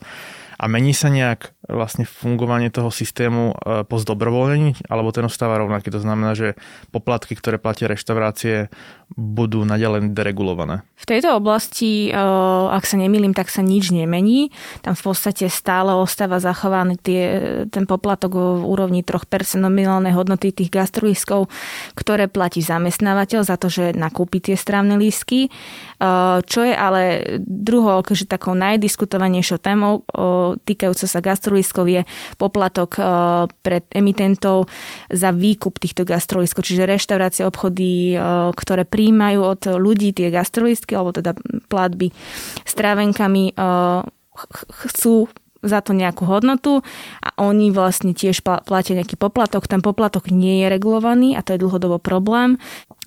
a 0.62 0.70
mení 0.70 0.94
sa 0.94 1.10
nejak 1.10 1.58
vlastne 1.66 2.06
fungovanie 2.06 2.70
toho 2.70 2.94
systému 2.94 3.50
e, 3.50 3.82
po 3.82 3.98
zdobrovoľnení, 3.98 4.86
alebo 4.86 5.10
ten 5.10 5.26
ostáva 5.26 5.58
rovnaký. 5.58 5.90
To 5.90 5.98
znamená, 5.98 6.38
že 6.38 6.54
poplatky, 6.94 7.34
ktoré 7.34 7.58
platia 7.58 7.90
reštaurácie, 7.90 8.70
budú 9.12 9.66
naďalej 9.66 10.14
deregulované. 10.14 10.86
V 10.94 11.06
tejto 11.06 11.34
oblasti, 11.34 12.10
e, 12.10 12.18
ak 12.70 12.86
sa 12.86 12.94
nemýlim, 12.94 13.34
tak 13.34 13.50
sa 13.50 13.62
nič 13.62 13.90
nemení. 13.90 14.54
Tam 14.86 14.94
v 14.94 15.02
podstate 15.02 15.50
stále 15.50 15.98
ostáva 15.98 16.38
zachovaný 16.38 16.94
tie, 16.98 17.22
ten 17.70 17.86
poplatok 17.90 18.62
v 18.62 18.62
úrovni 18.62 19.02
3% 19.02 19.58
nominálnej 19.58 20.14
hodnoty 20.14 20.54
tých 20.54 20.70
gastrolískov, 20.70 21.50
ktoré 21.98 22.30
platí 22.30 22.62
zamestnávateľ 22.62 23.40
za 23.42 23.58
to, 23.58 23.66
že 23.66 23.98
nakúpi 23.98 24.38
tie 24.38 24.54
strávne 24.54 24.94
lístky. 24.94 25.46
E, 25.46 25.50
čo 26.46 26.60
je 26.62 26.74
ale 26.74 27.02
druhou, 27.42 27.98
akože 27.98 28.30
takou 28.30 28.54
najdiskutovanejšou 28.54 29.58
témou, 29.58 30.06
týkajúca 30.60 31.06
sa 31.08 31.20
gastrolískov 31.24 31.88
je 31.88 32.02
poplatok 32.36 32.90
e, 32.98 33.02
pre 33.64 33.86
emitentov 33.92 34.68
za 35.08 35.32
výkup 35.32 35.80
týchto 35.80 36.04
gastrolískov, 36.04 36.66
čiže 36.66 36.88
reštaurácie, 36.88 37.48
obchody, 37.48 38.14
e, 38.14 38.18
ktoré 38.52 38.84
príjmajú 38.84 39.40
od 39.40 39.62
ľudí 39.80 40.12
tie 40.12 40.28
gastrolístky, 40.28 40.92
alebo 40.96 41.16
teda 41.16 41.32
platby 41.68 42.12
strávenkami, 42.64 43.52
e, 43.52 43.64
chcú 44.88 45.28
za 45.62 45.78
to 45.80 45.94
nejakú 45.94 46.26
hodnotu 46.26 46.82
a 47.22 47.30
oni 47.38 47.70
vlastne 47.70 48.12
tiež 48.12 48.42
platia 48.42 48.98
nejaký 48.98 49.14
poplatok. 49.14 49.70
Ten 49.70 49.80
poplatok 49.80 50.34
nie 50.34 50.62
je 50.62 50.66
regulovaný 50.66 51.38
a 51.38 51.40
to 51.46 51.54
je 51.54 51.62
dlhodobo 51.62 52.02
problém. 52.02 52.58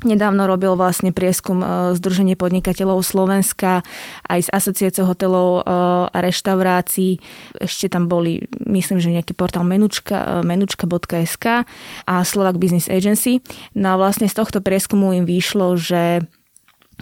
Nedávno 0.04 0.48
robil 0.48 0.76
vlastne 0.76 1.16
prieskum 1.16 1.64
e, 1.64 1.66
Združenie 1.96 2.36
podnikateľov 2.36 3.00
Slovenska 3.00 3.84
aj 4.28 4.48
z 4.48 4.50
asociácie 4.52 5.04
hotelov 5.08 5.64
e, 5.64 5.72
a 6.12 6.18
reštaurácií. 6.20 7.20
Ešte 7.60 7.92
tam 7.92 8.12
boli, 8.12 8.44
myslím, 8.68 9.00
že 9.00 9.16
nejaký 9.16 9.36
portál 9.36 9.64
menučka, 9.64 10.44
e, 10.44 10.48
menučka.sk 10.48 11.64
a 12.08 12.14
Slovak 12.28 12.60
Business 12.60 12.92
Agency. 12.92 13.40
No 13.76 13.96
a 13.96 14.00
vlastne 14.00 14.28
z 14.28 14.36
tohto 14.36 14.60
prieskumu 14.60 15.16
im 15.16 15.24
vyšlo, 15.24 15.80
že 15.80 16.28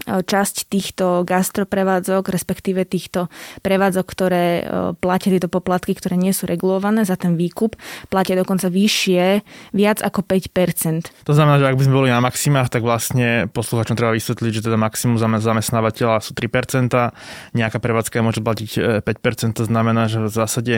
časť 0.04 0.68
týchto 0.68 1.24
gastroprevádzok, 1.24 2.34
respektíve 2.34 2.84
týchto 2.84 3.32
prevádzok, 3.64 4.06
ktoré 4.06 4.46
e, 4.60 4.64
platia 4.98 5.32
tieto 5.32 5.48
poplatky, 5.48 5.96
ktoré 5.96 6.20
nie 6.20 6.36
sú 6.36 6.50
regulované 6.50 7.08
za 7.08 7.16
ten 7.16 7.40
výkup, 7.40 7.80
platia 8.12 8.36
dokonca 8.36 8.68
vyššie, 8.68 9.46
viac 9.72 10.04
ako 10.04 10.26
5%. 10.28 11.24
To 11.24 11.34
znamená, 11.34 11.62
že 11.62 11.68
ak 11.72 11.78
by 11.80 11.84
sme 11.88 11.98
boli 12.04 12.10
na 12.12 12.20
maximách, 12.20 12.74
tak 12.74 12.84
vlastne 12.84 13.48
posluchačom 13.54 13.96
treba 13.96 14.12
vysvetliť, 14.18 14.52
že 14.60 14.66
teda 14.66 14.76
maximum 14.76 15.16
zamestnávateľa 15.22 16.20
sú 16.20 16.36
3%, 16.36 17.56
nejaká 17.56 17.78
prevádzka 17.80 18.26
môže 18.26 18.44
platiť 18.44 19.04
5%, 19.06 19.06
e, 19.06 19.56
to 19.56 19.64
znamená, 19.64 20.12
že 20.12 20.20
v 20.20 20.30
zásade 20.30 20.76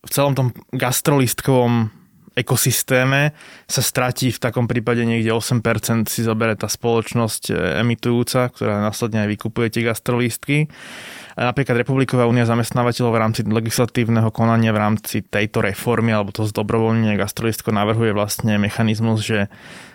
v 0.00 0.10
celom 0.10 0.32
tom 0.32 0.48
gastrolistkovom 0.72 1.99
ekosystéme 2.40 3.36
sa 3.68 3.82
stratí 3.84 4.32
v 4.32 4.40
takom 4.40 4.64
prípade 4.64 5.04
niekde 5.04 5.30
8% 5.30 6.08
si 6.08 6.24
zoberie 6.24 6.56
tá 6.56 6.66
spoločnosť 6.66 7.42
e, 7.50 7.54
emitujúca, 7.84 8.48
ktorá 8.50 8.80
následne 8.80 9.24
aj 9.24 9.28
vykupuje 9.36 9.68
tie 9.68 9.86
gastrolístky. 9.86 10.72
Napríklad 11.36 11.80
Republiková 11.80 12.26
únia 12.26 12.44
zamestnávateľov 12.44 13.12
v 13.12 13.22
rámci 13.22 13.40
legislatívneho 13.46 14.28
konania 14.34 14.74
v 14.74 14.82
rámci 14.82 15.22
tejto 15.24 15.64
reformy 15.64 16.12
alebo 16.12 16.34
to 16.34 16.44
zdobrovoľnenia 16.44 17.20
gastrolístko 17.20 17.70
navrhuje 17.72 18.12
vlastne 18.12 18.58
mechanizmus, 18.60 19.24
že 19.24 19.52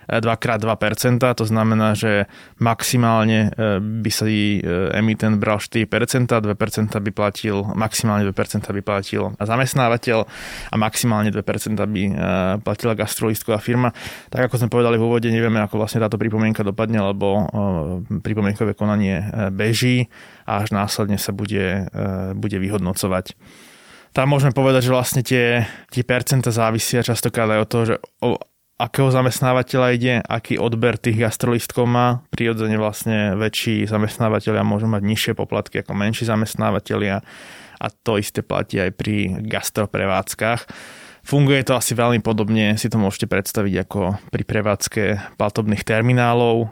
2x2%, 0.09 1.21
to 1.21 1.45
znamená, 1.45 1.97
že 1.97 2.29
maximálne 2.62 3.50
e, 3.50 3.81
by 3.81 4.12
sa 4.13 4.25
e, 4.29 4.62
emitent 4.93 5.41
bral 5.41 5.57
4%, 5.57 5.85
2% 5.85 6.45
by 7.01 7.12
platil, 7.12 7.65
maximálne 7.74 8.24
2% 8.29 8.69
by 8.69 8.81
platil 8.85 9.33
zamestnávateľ 9.41 10.19
a 10.69 10.75
maximálne 10.77 11.29
2% 11.33 11.41
by 11.77 12.03
e, 12.05 12.12
platila 12.62 12.93
gastrolistková 12.93 13.57
firma. 13.57 13.89
Tak 14.29 14.51
ako 14.51 14.62
sme 14.62 14.69
povedali 14.69 14.95
v 15.01 15.05
úvode, 15.05 15.27
nevieme, 15.29 15.57
ako 15.62 15.81
vlastne 15.81 16.01
táto 16.01 16.21
pripomienka 16.21 16.62
dopadne, 16.62 17.01
lebo 17.01 17.47
pripomienkové 18.21 18.77
konanie 18.77 19.25
beží 19.51 20.07
a 20.45 20.62
až 20.62 20.74
následne 20.74 21.17
sa 21.17 21.33
bude, 21.33 21.89
bude 22.38 22.57
vyhodnocovať 22.62 23.35
tam 24.15 24.31
môžeme 24.31 24.55
povedať, 24.55 24.88
že 24.88 24.95
vlastne 24.95 25.21
tie, 25.27 25.67
tie 25.91 26.03
percenta 26.07 26.47
závisia 26.47 27.03
častokrát 27.03 27.51
aj 27.51 27.59
od 27.59 27.67
toho, 27.67 27.83
že 27.83 27.95
akého 28.75 29.08
zamestnávateľa 29.08 29.88
ide, 29.96 30.13
aký 30.20 30.60
odber 30.60 31.00
tých 31.00 31.15
gastrolistkov 31.15 31.88
má. 31.88 32.24
Prirodzene 32.27 32.75
vlastne 32.75 33.39
väčší 33.39 33.88
zamestnávateľia 33.88 34.67
môžu 34.67 34.91
mať 34.91 35.03
nižšie 35.03 35.34
poplatky 35.34 35.79
ako 35.79 35.96
menší 35.96 36.27
zamestnávateľia 36.27 37.24
a 37.75 37.88
to 37.91 38.20
isté 38.20 38.44
platí 38.44 38.79
aj 38.79 38.91
pri 38.96 39.39
gastroprevádzkach. 39.48 40.67
Funguje 41.25 41.65
to 41.65 41.74
asi 41.74 41.98
veľmi 41.98 42.22
podobne, 42.22 42.77
si 42.77 42.86
to 42.86 43.01
môžete 43.01 43.25
predstaviť 43.25 43.89
ako 43.89 44.01
pri 44.29 44.44
prevádzke 44.46 45.03
platobných 45.41 45.82
terminálov, 45.82 46.55
eh, 46.62 46.70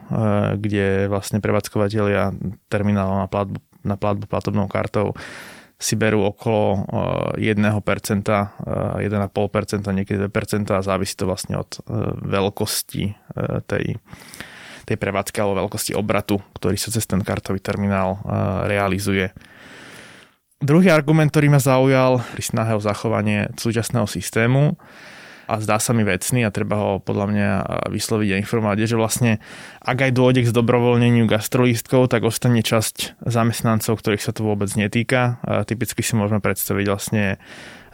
kde 0.61 0.85
vlastne 1.09 1.41
prevádzkovateľia 1.41 2.35
terminálov 2.69 3.17
na 3.17 3.27
platbu, 3.31 3.57
na 3.81 3.95
platbu 3.97 4.29
platobnou 4.29 4.69
kartou 4.69 5.17
si 5.83 5.99
berú 5.99 6.23
okolo 6.23 6.87
1%, 7.35 7.43
1,5%, 7.43 9.03
niekedy 9.91 10.17
2% 10.31 10.31
a 10.71 10.79
závisí 10.79 11.19
to 11.19 11.27
vlastne 11.27 11.59
od 11.59 11.75
e, 11.75 11.79
veľkosti 12.23 13.03
tej, 13.67 13.99
tej 14.87 14.95
prevádzky 14.95 15.43
alebo 15.43 15.67
veľkosti 15.67 15.91
obratu, 15.91 16.39
ktorý 16.55 16.79
sa 16.79 16.87
cez 16.87 17.03
ten 17.03 17.19
kartový 17.19 17.59
terminál 17.59 18.23
realizuje. 18.63 19.35
Druhý 20.63 20.95
argument, 20.95 21.27
ktorý 21.27 21.51
ma 21.51 21.59
zaujal 21.59 22.23
pri 22.23 22.39
snahe 22.39 22.71
o 22.71 22.79
zachovanie 22.79 23.51
súčasného 23.59 24.07
systému, 24.07 24.79
a 25.47 25.59
zdá 25.59 25.77
sa 25.77 25.91
mi 25.91 26.07
vecný 26.07 26.47
a 26.47 26.53
treba 26.53 26.75
ho 26.79 26.91
podľa 27.03 27.25
mňa 27.29 27.49
vysloviť 27.91 28.29
a 28.33 28.39
informovať, 28.39 28.77
je, 28.79 28.87
že 28.95 28.99
vlastne 28.99 29.31
ak 29.83 30.09
aj 30.09 30.11
dôjde 30.15 30.41
k 30.47 30.51
zdobrovoľneniu 30.55 31.27
gastrolístkov, 31.27 32.07
tak 32.07 32.23
ostane 32.23 32.63
časť 32.63 33.19
zamestnancov, 33.23 33.99
ktorých 33.99 34.23
sa 34.23 34.31
to 34.31 34.47
vôbec 34.47 34.71
netýka. 34.79 35.43
A 35.43 35.67
typicky 35.67 35.99
si 35.99 36.15
môžeme 36.15 36.39
predstaviť 36.39 36.85
vlastne 36.87 37.23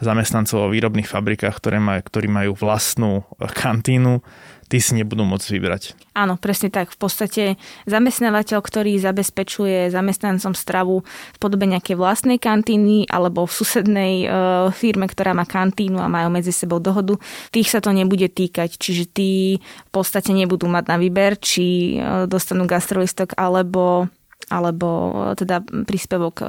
zamestnancov 0.00 0.66
vo 0.66 0.72
výrobných 0.72 1.10
fabrikách, 1.10 1.58
ktoré 1.60 1.82
maj, 1.82 2.06
ktorí 2.06 2.30
majú 2.30 2.56
vlastnú 2.56 3.26
kantínu, 3.36 4.22
tí 4.70 4.78
si 4.78 4.94
nebudú 4.94 5.26
môcť 5.26 5.50
vybrať. 5.50 5.82
Áno, 6.14 6.38
presne 6.38 6.70
tak. 6.70 6.94
V 6.94 6.98
podstate 7.02 7.42
zamestnávateľ, 7.90 8.62
ktorý 8.62 9.02
zabezpečuje 9.02 9.90
zamestnancom 9.90 10.54
stravu 10.54 11.02
v 11.34 11.38
podobe 11.42 11.66
nejakej 11.66 11.98
vlastnej 11.98 12.38
kantíny 12.38 13.10
alebo 13.10 13.50
v 13.50 13.52
susednej 13.52 14.14
e, 14.22 14.26
firme, 14.70 15.10
ktorá 15.10 15.34
má 15.34 15.42
kantínu 15.42 15.98
a 15.98 16.06
majú 16.06 16.30
medzi 16.30 16.54
sebou 16.54 16.78
dohodu, 16.78 17.18
tých 17.50 17.66
sa 17.66 17.82
to 17.82 17.90
nebude 17.90 18.30
týkať. 18.30 18.78
Čiže 18.78 19.04
tí 19.10 19.58
v 19.58 19.90
podstate 19.90 20.30
nebudú 20.30 20.70
mať 20.70 20.84
na 20.86 20.96
výber, 21.02 21.34
či 21.34 21.98
e, 21.98 22.30
dostanú 22.30 22.70
gastrolistok 22.70 23.34
alebo 23.34 24.06
alebo 24.50 24.88
e, 25.30 25.38
teda 25.38 25.62
príspevok 25.62 26.36
e, 26.42 26.46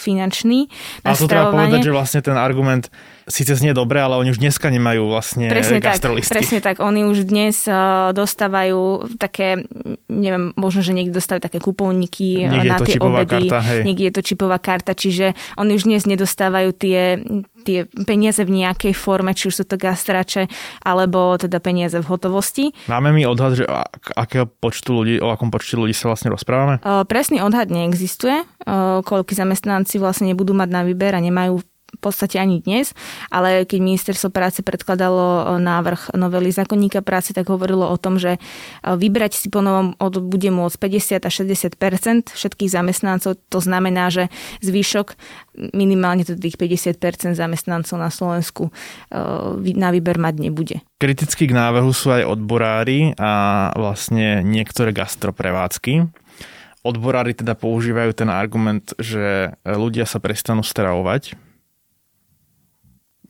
finančný. 0.00 0.70
Na 1.04 1.12
a 1.12 1.18
to 1.18 1.28
treba 1.28 1.52
povedať, 1.52 1.84
že 1.84 1.92
vlastne 1.92 2.20
ten 2.24 2.34
argument 2.34 2.88
síce 3.28 3.52
znie 3.54 3.72
dobre, 3.76 4.00
ale 4.00 4.18
oni 4.18 4.34
už 4.34 4.38
dneska 4.38 4.70
nemajú 4.70 5.06
vlastne 5.06 5.50
presne 5.50 5.78
gastrolistky. 5.78 6.32
Tak, 6.32 6.38
presne 6.42 6.58
tak, 6.62 6.76
oni 6.82 7.06
už 7.06 7.28
dnes 7.28 7.66
e, 7.66 7.74
dostávajú 8.14 9.12
také, 9.20 9.66
neviem, 10.08 10.54
možno, 10.58 10.82
že 10.82 10.96
niekto 10.96 11.18
dostávajú 11.18 11.42
také 11.42 11.58
kupónniky 11.62 12.46
na 12.46 12.78
tie 12.82 12.98
obedy, 12.98 13.48
karta, 13.48 13.60
hej. 13.62 13.80
niekde 13.86 14.04
je 14.10 14.14
to 14.14 14.22
čipová 14.22 14.58
karta, 14.58 14.92
čiže 14.96 15.34
oni 15.58 15.76
už 15.76 15.86
dnes 15.86 16.02
nedostávajú 16.08 16.70
tie 16.74 17.20
tie 17.62 17.86
peniaze 17.86 18.42
v 18.42 18.66
nejakej 18.66 18.92
forme, 18.92 19.32
či 19.32 19.48
už 19.48 19.62
sú 19.62 19.64
to 19.64 19.78
gastrače, 19.78 20.50
alebo 20.82 21.38
teda 21.38 21.62
peniaze 21.62 21.94
v 21.94 22.06
hotovosti. 22.10 22.74
Máme 22.90 23.14
mi 23.14 23.22
odhad, 23.22 23.54
že 23.54 23.64
akého 24.18 24.50
počtu 24.50 24.90
ľudí, 24.90 25.14
o 25.22 25.30
akom 25.30 25.48
počte 25.48 25.78
ľudí 25.78 25.94
sa 25.94 26.10
vlastne 26.10 26.34
rozprávame? 26.34 26.82
Presný 27.06 27.40
odhad 27.40 27.70
neexistuje, 27.70 28.42
koľko 29.06 29.30
zamestnanci 29.32 30.02
vlastne 30.02 30.34
nebudú 30.34 30.52
mať 30.52 30.68
na 30.68 30.82
výber 30.82 31.14
a 31.14 31.22
nemajú 31.22 31.62
podstate 32.00 32.40
ani 32.40 32.62
dnes, 32.64 32.96
ale 33.28 33.68
keď 33.68 33.78
ministerstvo 33.82 34.32
práce 34.32 34.64
predkladalo 34.64 35.58
návrh 35.60 36.16
novely 36.16 36.48
zákonníka 36.54 37.04
práce, 37.04 37.36
tak 37.36 37.50
hovorilo 37.52 37.88
o 37.88 37.96
tom, 38.00 38.16
že 38.16 38.40
vybrať 38.84 39.32
si 39.36 39.48
po 39.52 39.60
od, 39.98 40.14
bude 40.24 40.50
môcť 40.50 40.76
50 40.78 41.28
až 41.28 41.34
60% 41.44 42.32
všetkých 42.32 42.70
zamestnancov. 42.70 43.36
To 43.52 43.60
znamená, 43.60 44.08
že 44.08 44.32
zvyšok 44.64 45.14
minimálne 45.76 46.24
to 46.24 46.34
tých 46.34 46.56
50% 46.56 47.36
zamestnancov 47.36 47.96
na 48.00 48.08
Slovensku 48.08 48.72
na 49.72 49.88
výber 49.92 50.16
mať 50.16 50.34
nebude. 50.40 50.76
Kriticky 50.98 51.50
k 51.50 51.56
návrhu 51.56 51.90
sú 51.90 52.14
aj 52.14 52.26
odborári 52.26 53.12
a 53.18 53.70
vlastne 53.74 54.46
niektoré 54.46 54.94
gastroprevádzky. 54.94 56.08
Odborári 56.82 57.34
teda 57.34 57.54
používajú 57.54 58.10
ten 58.10 58.26
argument, 58.26 58.90
že 58.98 59.54
ľudia 59.62 60.02
sa 60.02 60.18
prestanú 60.18 60.66
stravovať, 60.66 61.38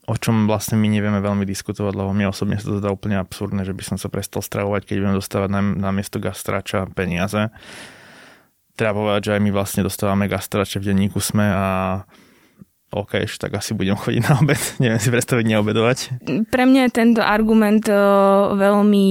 o 0.03 0.15
čom 0.19 0.51
vlastne 0.51 0.75
my 0.75 0.87
nevieme 0.91 1.23
veľmi 1.23 1.47
diskutovať, 1.47 1.93
lebo 1.95 2.11
mne 2.11 2.27
osobne 2.31 2.59
sa 2.59 2.67
to 2.67 2.79
zdá 2.83 2.91
úplne 2.91 3.15
absurdné, 3.19 3.63
že 3.63 3.71
by 3.71 3.83
som 3.83 3.97
sa 3.99 4.11
prestal 4.11 4.43
stravovať, 4.43 4.83
keď 4.83 4.95
budem 4.99 5.15
dostávať 5.15 5.49
na, 5.51 5.61
na 5.63 5.89
miesto 5.95 6.19
gastrača 6.19 6.91
peniaze. 6.91 7.47
Treba 8.75 8.97
povedať, 8.97 9.31
že 9.31 9.33
aj 9.37 9.41
my 9.41 9.51
vlastne 9.53 9.81
dostávame 9.85 10.25
gastrače 10.27 10.81
v 10.81 10.91
denníku 10.91 11.23
sme 11.23 11.45
a 11.45 11.65
OK, 12.93 13.25
tak 13.41 13.57
asi 13.57 13.73
budem 13.73 13.97
chodiť 13.97 14.21
na 14.21 14.37
obed. 14.37 14.61
Neviem 14.83 15.01
si 15.01 15.09
predstaviť 15.09 15.45
neobedovať. 15.49 15.97
Pre 16.51 16.63
mňa 16.67 16.81
je 16.89 16.91
tento 16.91 17.21
argument 17.23 17.85
veľmi 18.53 19.07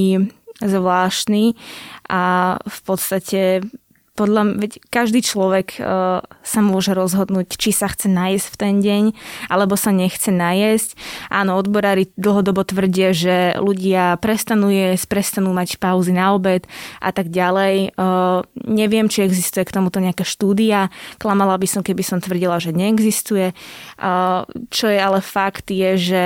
zvláštny 0.62 1.58
a 2.06 2.22
v 2.62 2.78
podstate 2.87 3.66
podľa 4.12 4.61
veď 4.61 4.73
každý 4.92 5.25
človek 5.25 5.81
uh, 5.81 6.21
sa 6.45 6.61
môže 6.61 6.92
rozhodnúť, 6.92 7.57
či 7.57 7.73
sa 7.73 7.88
chce 7.88 8.12
najesť 8.12 8.47
v 8.52 8.57
ten 8.61 8.75
deň, 8.85 9.04
alebo 9.49 9.73
sa 9.73 9.88
nechce 9.88 10.28
najesť. 10.28 11.00
Áno, 11.33 11.57
odborári 11.57 12.12
dlhodobo 12.21 12.61
tvrdia, 12.61 13.16
že 13.16 13.57
ľudia 13.57 14.21
prestanú 14.21 14.69
jesť, 14.69 15.09
prestanú 15.09 15.57
mať 15.57 15.81
pauzy 15.81 16.12
na 16.12 16.37
obed 16.37 16.69
a 17.00 17.09
tak 17.09 17.33
ďalej. 17.33 17.97
Uh, 17.97 18.45
neviem, 18.69 19.09
či 19.09 19.25
existuje 19.25 19.64
k 19.64 19.73
tomuto 19.73 19.97
nejaká 19.97 20.28
štúdia. 20.28 20.92
Klamala 21.16 21.57
by 21.57 21.64
som, 21.64 21.81
keby 21.81 22.04
som 22.04 22.21
tvrdila, 22.21 22.61
že 22.61 22.76
neexistuje. 22.76 23.57
Uh, 23.97 24.45
čo 24.69 24.92
je 24.92 25.00
ale 25.00 25.25
fakt, 25.25 25.73
je, 25.73 25.97
že 25.97 26.25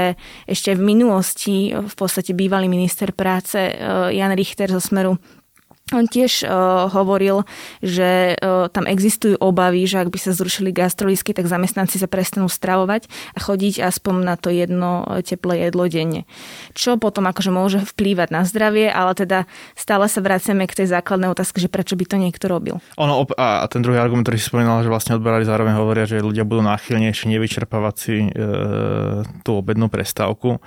ešte 0.51 0.75
v 0.75 0.83
minulosti 0.83 1.71
v 1.71 1.95
podstate 1.95 2.35
bývalý 2.35 2.67
minister 2.67 3.15
práce 3.15 3.59
Jan 4.11 4.35
Richter 4.35 4.75
zo 4.75 4.83
Smeru 4.83 5.23
on 5.95 6.11
tiež 6.11 6.43
uh, 6.43 6.91
hovoril, 6.91 7.47
že 7.79 8.35
uh, 8.35 8.67
tam 8.67 8.91
existujú 8.91 9.39
obavy, 9.39 9.87
že 9.87 10.03
ak 10.03 10.11
by 10.11 10.19
sa 10.19 10.35
zrušili 10.35 10.75
gastrolisky, 10.75 11.31
tak 11.31 11.47
zamestnanci 11.47 12.03
sa 12.03 12.11
prestanú 12.11 12.51
stravovať 12.51 13.07
a 13.07 13.39
chodiť 13.39 13.87
aspoň 13.87 14.15
na 14.27 14.35
to 14.35 14.51
jedno 14.51 15.07
teplé 15.23 15.71
jedlo 15.71 15.87
denne. 15.87 16.27
Čo 16.75 16.99
potom 16.99 17.31
akože 17.31 17.55
môže 17.55 17.79
vplývať 17.87 18.35
na 18.35 18.43
zdravie, 18.43 18.91
ale 18.91 19.15
teda 19.15 19.47
stále 19.79 20.11
sa 20.11 20.19
vraciame 20.19 20.67
k 20.67 20.83
tej 20.83 20.91
základnej 20.91 21.31
otázke, 21.31 21.63
že 21.63 21.71
prečo 21.71 21.95
by 21.95 22.05
to 22.11 22.17
niekto 22.19 22.51
robil. 22.51 22.83
Ono, 22.99 23.23
a 23.39 23.63
ten 23.71 23.87
druhý 23.87 24.03
argument, 24.03 24.27
ktorý 24.27 24.43
si 24.43 24.51
spomínal, 24.51 24.83
že 24.83 24.91
vlastne 24.91 25.15
odborári 25.15 25.47
zároveň 25.47 25.79
hovoria, 25.79 26.11
že 26.11 26.19
ľudia 26.19 26.43
budú 26.43 26.67
náchylnejšie 26.67 27.31
nevyčerpávať 27.31 27.95
si 27.95 28.27
e, 28.27 28.31
tú 29.47 29.51
obednú 29.55 29.87
prestávku. 29.87 30.59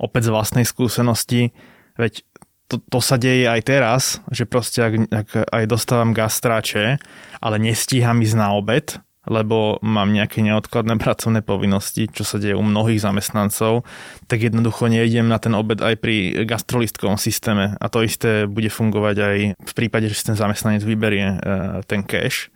Opäť 0.00 0.32
z 0.32 0.34
vlastnej 0.34 0.64
skúsenosti, 0.64 1.52
veď 2.00 2.24
to, 2.72 2.80
to 2.80 3.04
sa 3.04 3.20
deje 3.20 3.44
aj 3.44 3.60
teraz, 3.68 4.02
že 4.32 4.48
proste 4.48 4.80
ak, 4.80 4.94
ak 5.12 5.28
aj 5.52 5.64
dostávam 5.68 6.16
gastráče, 6.16 6.96
ale 7.44 7.56
nestíham 7.60 8.16
ísť 8.24 8.36
na 8.40 8.56
obed, 8.56 8.96
lebo 9.28 9.78
mám 9.84 10.10
nejaké 10.10 10.42
neodkladné 10.42 10.98
pracovné 10.98 11.46
povinnosti, 11.46 12.10
čo 12.10 12.26
sa 12.26 12.42
deje 12.42 12.58
u 12.58 12.64
mnohých 12.64 13.04
zamestnancov, 13.04 13.86
tak 14.26 14.42
jednoducho 14.42 14.90
nejdem 14.90 15.30
na 15.30 15.38
ten 15.38 15.54
obed 15.54 15.78
aj 15.78 15.94
pri 16.00 16.42
gastrolistkovom 16.42 17.20
systéme. 17.20 17.78
A 17.78 17.86
to 17.86 18.02
isté 18.02 18.50
bude 18.50 18.66
fungovať 18.66 19.16
aj 19.20 19.36
v 19.54 19.72
prípade, 19.76 20.10
že 20.10 20.18
si 20.18 20.26
ten 20.32 20.34
zamestnanec 20.34 20.82
vyberie 20.82 21.28
e, 21.28 21.36
ten 21.86 22.02
cash. 22.02 22.50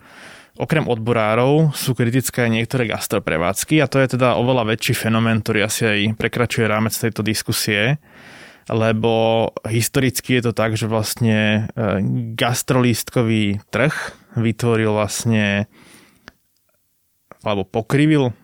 Okrem 0.57 0.89
odborárov 0.89 1.77
sú 1.77 1.93
kritické 1.93 2.49
aj 2.49 2.51
niektoré 2.51 2.89
gastroprevádzky 2.89 3.85
a 3.85 3.87
to 3.87 4.01
je 4.01 4.17
teda 4.17 4.41
oveľa 4.41 4.73
väčší 4.73 4.97
fenomén, 4.97 5.45
ktorý 5.45 5.69
asi 5.69 5.83
aj 5.85 6.01
prekračuje 6.17 6.65
rámec 6.65 6.97
tejto 6.97 7.21
diskusie 7.21 8.01
lebo 8.67 9.55
historicky 9.63 10.39
je 10.39 10.51
to 10.51 10.53
tak, 10.53 10.75
že 10.75 10.91
vlastne 10.91 11.71
e, 11.71 12.03
gastrolístkový 12.35 13.63
trh 13.71 13.95
vytvoril 14.35 14.91
vlastne 14.91 15.71
alebo 17.47 17.63
pokrivil, 17.63 18.35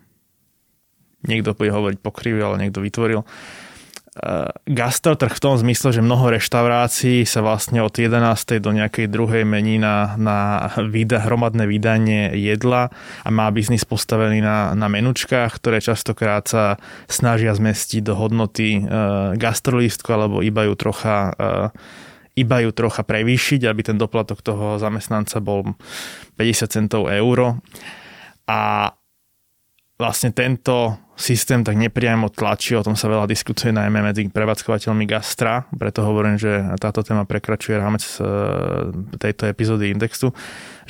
niekto 1.26 1.58
bude 1.58 1.74
hovoriť 1.74 1.98
pokrivil, 1.98 2.54
ale 2.54 2.62
niekto 2.62 2.78
vytvoril 2.78 3.26
gastrotrh 4.68 5.32
v 5.32 5.40
tom 5.40 5.56
zmysle, 5.56 5.96
že 5.96 6.04
mnoho 6.04 6.36
reštaurácií 6.36 7.24
sa 7.24 7.40
vlastne 7.40 7.80
od 7.80 7.96
11. 7.96 8.60
do 8.60 8.70
nejakej 8.76 9.08
druhej 9.08 9.48
mení 9.48 9.80
na, 9.80 10.20
na 10.20 10.68
výda, 10.84 11.24
hromadné 11.24 11.64
vydanie 11.64 12.28
jedla 12.36 12.92
a 13.24 13.28
má 13.32 13.48
biznis 13.48 13.88
postavený 13.88 14.44
na, 14.44 14.76
na 14.76 14.92
menučkách, 14.92 15.56
ktoré 15.56 15.80
častokrát 15.80 16.44
sa 16.44 16.76
snažia 17.08 17.56
zmestiť 17.56 18.04
do 18.04 18.12
hodnoty 18.12 18.84
e, 18.84 18.92
gastrolístku 19.40 20.12
alebo 20.12 20.44
iba 20.44 20.68
ju 20.68 20.76
trocha 20.76 21.32
e, 21.32 21.42
iba 22.36 22.64
ju 22.64 22.72
trocha 22.72 23.04
prevýšiť, 23.04 23.64
aby 23.64 23.80
ten 23.80 23.96
doplatok 23.96 24.44
toho 24.44 24.76
zamestnanca 24.80 25.40
bol 25.40 25.76
50 26.36 26.68
centov 26.68 27.08
euro. 27.12 27.60
A 28.48 28.92
vlastne 30.02 30.34
tento 30.34 30.98
systém 31.14 31.62
tak 31.62 31.78
nepriamo 31.78 32.26
tlačí, 32.34 32.74
o 32.74 32.82
tom 32.82 32.98
sa 32.98 33.06
veľa 33.06 33.30
diskutuje 33.30 33.70
najmä 33.70 34.02
medzi 34.02 34.26
prevádzkovateľmi 34.26 35.06
gastra, 35.06 35.70
preto 35.70 36.02
hovorím, 36.02 36.42
že 36.42 36.74
táto 36.82 37.06
téma 37.06 37.22
prekračuje 37.22 37.78
rámec 37.78 38.02
e, 38.02 38.26
tejto 39.22 39.46
epizódy 39.46 39.94
Indexu, 39.94 40.34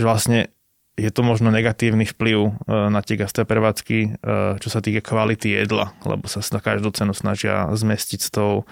že 0.00 0.04
vlastne 0.08 0.48
je 0.96 1.08
to 1.08 1.24
možno 1.24 1.52
negatívny 1.52 2.08
vplyv 2.08 2.38
e, 2.40 2.50
na 2.88 3.04
tie 3.04 3.20
gastroprevádzky, 3.20 3.98
e, 4.00 4.08
čo 4.56 4.68
sa 4.72 4.80
týka 4.80 5.04
kvality 5.04 5.60
jedla, 5.60 5.92
lebo 6.08 6.24
sa 6.24 6.40
na 6.48 6.64
každú 6.64 6.88
cenu 6.96 7.12
snažia 7.12 7.68
zmestiť 7.68 8.20
s 8.24 8.30
tou, 8.32 8.64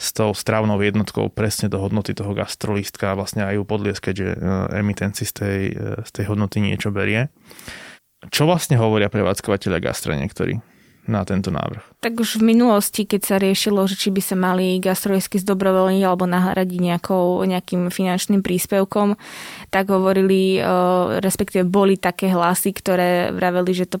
s 0.00 0.16
tou 0.16 0.32
strávnou 0.32 0.80
jednotkou 0.80 1.28
presne 1.28 1.68
do 1.68 1.76
hodnoty 1.76 2.16
toho 2.16 2.32
gastrolístka 2.32 3.12
a 3.12 3.18
vlastne 3.20 3.44
aj 3.44 3.60
ju 3.60 3.62
podliesť, 3.68 4.00
keďže 4.00 4.28
emitent 4.72 5.20
si 5.20 5.28
z 5.28 5.32
tej, 5.36 5.60
z 6.08 6.10
tej 6.16 6.24
hodnoty 6.32 6.64
niečo 6.64 6.88
berie. 6.88 7.28
Čo 8.30 8.46
vlastne 8.46 8.78
hovoria 8.78 9.10
prevádzkovateľia 9.10 9.82
gastra 9.82 10.14
niektorí? 10.14 10.62
na 11.02 11.26
tento 11.26 11.50
návrh? 11.50 11.98
Tak 11.98 12.14
už 12.14 12.38
v 12.38 12.54
minulosti, 12.54 13.02
keď 13.02 13.20
sa 13.26 13.36
riešilo, 13.42 13.82
že 13.90 13.98
či 13.98 14.14
by 14.14 14.22
sa 14.22 14.38
mali 14.38 14.78
gastrolisky 14.78 15.42
zdobrovoľniť 15.42 16.02
alebo 16.06 16.30
nahradiť 16.30 16.78
nejakou, 16.78 17.42
nejakým 17.42 17.90
finančným 17.90 18.38
príspevkom, 18.38 19.18
tak 19.74 19.90
hovorili, 19.90 20.62
respektíve 21.18 21.66
boli 21.66 21.98
také 21.98 22.30
hlasy, 22.30 22.70
ktoré 22.70 23.34
vraveli, 23.34 23.74
že 23.74 23.90
to 23.90 23.98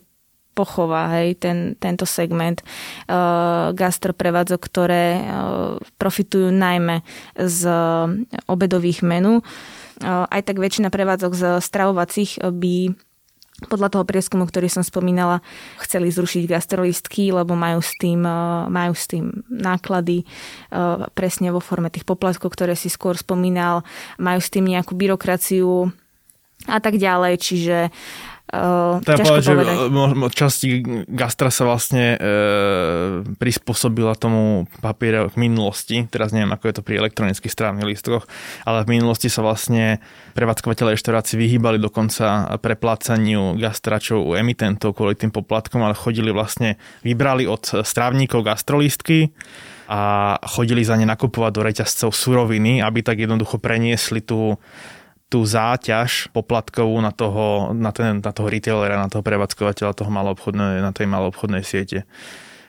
pochová 0.52 1.08
hej, 1.16 1.40
ten, 1.40 1.74
tento 1.80 2.04
segment 2.04 2.60
uh, 2.60 3.72
gastroprevádzok, 3.72 4.60
ktoré 4.60 5.06
uh, 5.16 5.80
profitujú 5.96 6.52
najmä 6.52 7.00
z 7.40 7.72
obedových 8.46 9.00
menu. 9.00 9.40
Uh, 9.40 10.28
aj 10.28 10.44
tak 10.44 10.60
väčšina 10.60 10.92
prevádzok 10.92 11.32
z 11.32 11.42
stravovacích 11.64 12.36
by 12.52 12.92
podľa 13.66 13.88
toho 13.94 14.04
prieskumu, 14.06 14.44
ktorý 14.46 14.68
som 14.68 14.82
spomínala, 14.84 15.44
chceli 15.82 16.10
zrušiť 16.10 16.44
gastrolistky, 16.46 17.30
lebo 17.30 17.54
majú 17.54 17.80
s 17.82 17.94
tým, 17.98 18.22
e, 18.22 18.42
majú 18.70 18.92
s 18.94 19.06
tým 19.10 19.44
náklady 19.48 20.22
e, 20.22 20.24
presne 21.12 21.54
vo 21.54 21.62
forme 21.62 21.88
tých 21.88 22.06
poplatkov, 22.06 22.54
ktoré 22.54 22.74
si 22.74 22.90
skôr 22.90 23.14
spomínal, 23.18 23.86
majú 24.18 24.40
s 24.42 24.50
tým 24.50 24.66
nejakú 24.66 24.94
byrokraciu 24.98 25.90
a 26.70 26.78
tak 26.78 26.98
ďalej, 26.98 27.34
čiže 27.42 27.76
Uh, 28.52 29.00
ťažko 29.00 29.24
povedať, 29.32 29.44
že 29.48 29.54
časti 30.36 30.68
gastra 31.08 31.48
sa 31.48 31.64
vlastne 31.64 32.20
e, 32.20 32.26
prispôsobila 33.40 34.12
tomu 34.12 34.68
papiere 34.84 35.32
v 35.32 35.36
minulosti, 35.40 36.04
teraz 36.04 36.36
neviem, 36.36 36.52
ako 36.52 36.68
je 36.68 36.74
to 36.76 36.82
pri 36.84 37.00
elektronických 37.00 37.48
strávnych 37.48 37.88
lístkoch, 37.88 38.28
ale 38.68 38.84
v 38.84 39.00
minulosti 39.00 39.32
sa 39.32 39.40
vlastne 39.40 40.04
prevádzkovateľe 40.36 40.92
reštaurácií 40.92 41.40
vyhýbali 41.40 41.80
dokonca 41.80 42.52
preplácaniu 42.60 43.56
gastračov 43.56 44.20
u 44.20 44.36
emitentov 44.36 45.00
kvôli 45.00 45.16
tým 45.16 45.32
poplatkom, 45.32 45.80
ale 45.80 45.96
chodili 45.96 46.28
vlastne, 46.28 46.76
vybrali 47.08 47.48
od 47.48 47.80
strávnikov 47.80 48.44
gastrolístky 48.44 49.32
a 49.88 50.36
chodili 50.44 50.84
za 50.84 51.00
ne 51.00 51.08
nakupovať 51.08 51.52
do 51.56 51.62
reťazcov 51.64 52.12
suroviny, 52.12 52.84
aby 52.84 53.00
tak 53.00 53.16
jednoducho 53.16 53.56
preniesli 53.56 54.20
tú 54.20 54.60
tú 55.32 55.48
záťaž 55.48 56.28
poplatkovú 56.36 57.00
na 57.00 57.08
toho, 57.08 57.72
na, 57.72 57.88
ten, 57.88 58.20
na 58.20 58.32
toho 58.36 58.52
retailera, 58.52 59.00
na 59.00 59.08
toho 59.08 59.24
prevádzkovateľa 59.24 59.96
toho 59.96 60.12
maloobchodnej, 60.12 60.84
na 60.84 60.92
tej 60.92 61.08
maloobchodnej 61.08 61.64
siete 61.64 62.04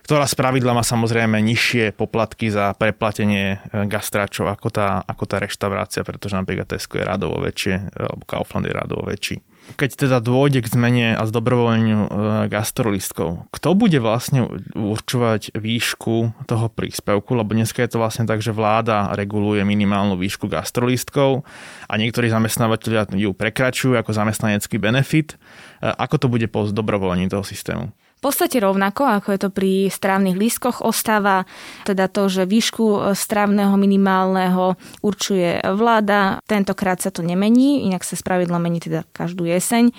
ktorá 0.04 0.28
z 0.28 0.36
pravidla 0.36 0.76
má 0.76 0.84
samozrejme 0.84 1.40
nižšie 1.40 1.96
poplatky 1.96 2.52
za 2.52 2.76
preplatenie 2.76 3.56
e, 3.56 3.88
gastráčov 3.88 4.52
ako 4.52 4.68
tá, 4.68 5.00
ako 5.00 5.24
tá 5.24 5.40
reštaurácia, 5.40 6.04
pretože 6.04 6.36
napríklad 6.36 6.68
Tesco 6.68 7.00
je 7.00 7.08
radovo 7.08 7.40
väčšie, 7.40 7.96
alebo 7.96 8.24
Kaufland 8.28 8.68
je 8.68 8.76
radovo 8.76 9.08
väčší. 9.08 9.40
Keď 9.80 10.06
teda 10.06 10.18
dôjde 10.20 10.62
k 10.62 10.72
zmene 10.72 11.08
a 11.16 11.24
zdobrovoľneniu 11.24 12.02
e, 12.06 12.10
gastrolistkov, 12.52 13.48
kto 13.50 13.70
bude 13.74 13.98
vlastne 14.04 14.46
určovať 14.76 15.56
výšku 15.56 16.46
toho 16.46 16.66
príspevku, 16.68 17.32
lebo 17.34 17.56
dneska 17.56 17.82
je 17.82 17.96
to 17.96 18.02
vlastne 18.04 18.28
tak, 18.28 18.44
že 18.44 18.52
vláda 18.52 19.16
reguluje 19.16 19.64
minimálnu 19.64 20.20
výšku 20.20 20.52
gastrolistkov 20.52 21.48
a 21.88 21.94
niektorí 21.96 22.28
zamestnávateľia 22.28 23.10
ju 23.16 23.32
prekračujú 23.32 23.96
ako 23.96 24.12
zamestnanecký 24.12 24.78
benefit. 24.78 25.40
E, 25.80 25.88
ako 25.88 26.16
to 26.20 26.28
bude 26.28 26.48
po 26.52 26.68
zdobrovoľení 26.68 27.32
toho 27.32 27.48
systému? 27.48 27.96
Podstate 28.24 28.64
rovnako, 28.64 29.04
ako 29.20 29.36
je 29.36 29.40
to 29.44 29.50
pri 29.52 29.92
strávnych 29.92 30.40
lístkoch, 30.40 30.80
ostáva 30.80 31.44
teda 31.84 32.08
to, 32.08 32.32
že 32.32 32.48
výšku 32.48 33.12
strávneho 33.12 33.76
minimálneho 33.76 34.80
určuje 35.04 35.60
vláda. 35.76 36.40
Tentokrát 36.48 37.04
sa 37.04 37.12
to 37.12 37.20
nemení, 37.20 37.84
inak 37.84 38.08
sa 38.08 38.16
spravidlo 38.16 38.56
mení 38.64 38.80
teda 38.80 39.04
každú 39.12 39.44
jeseň 39.44 39.92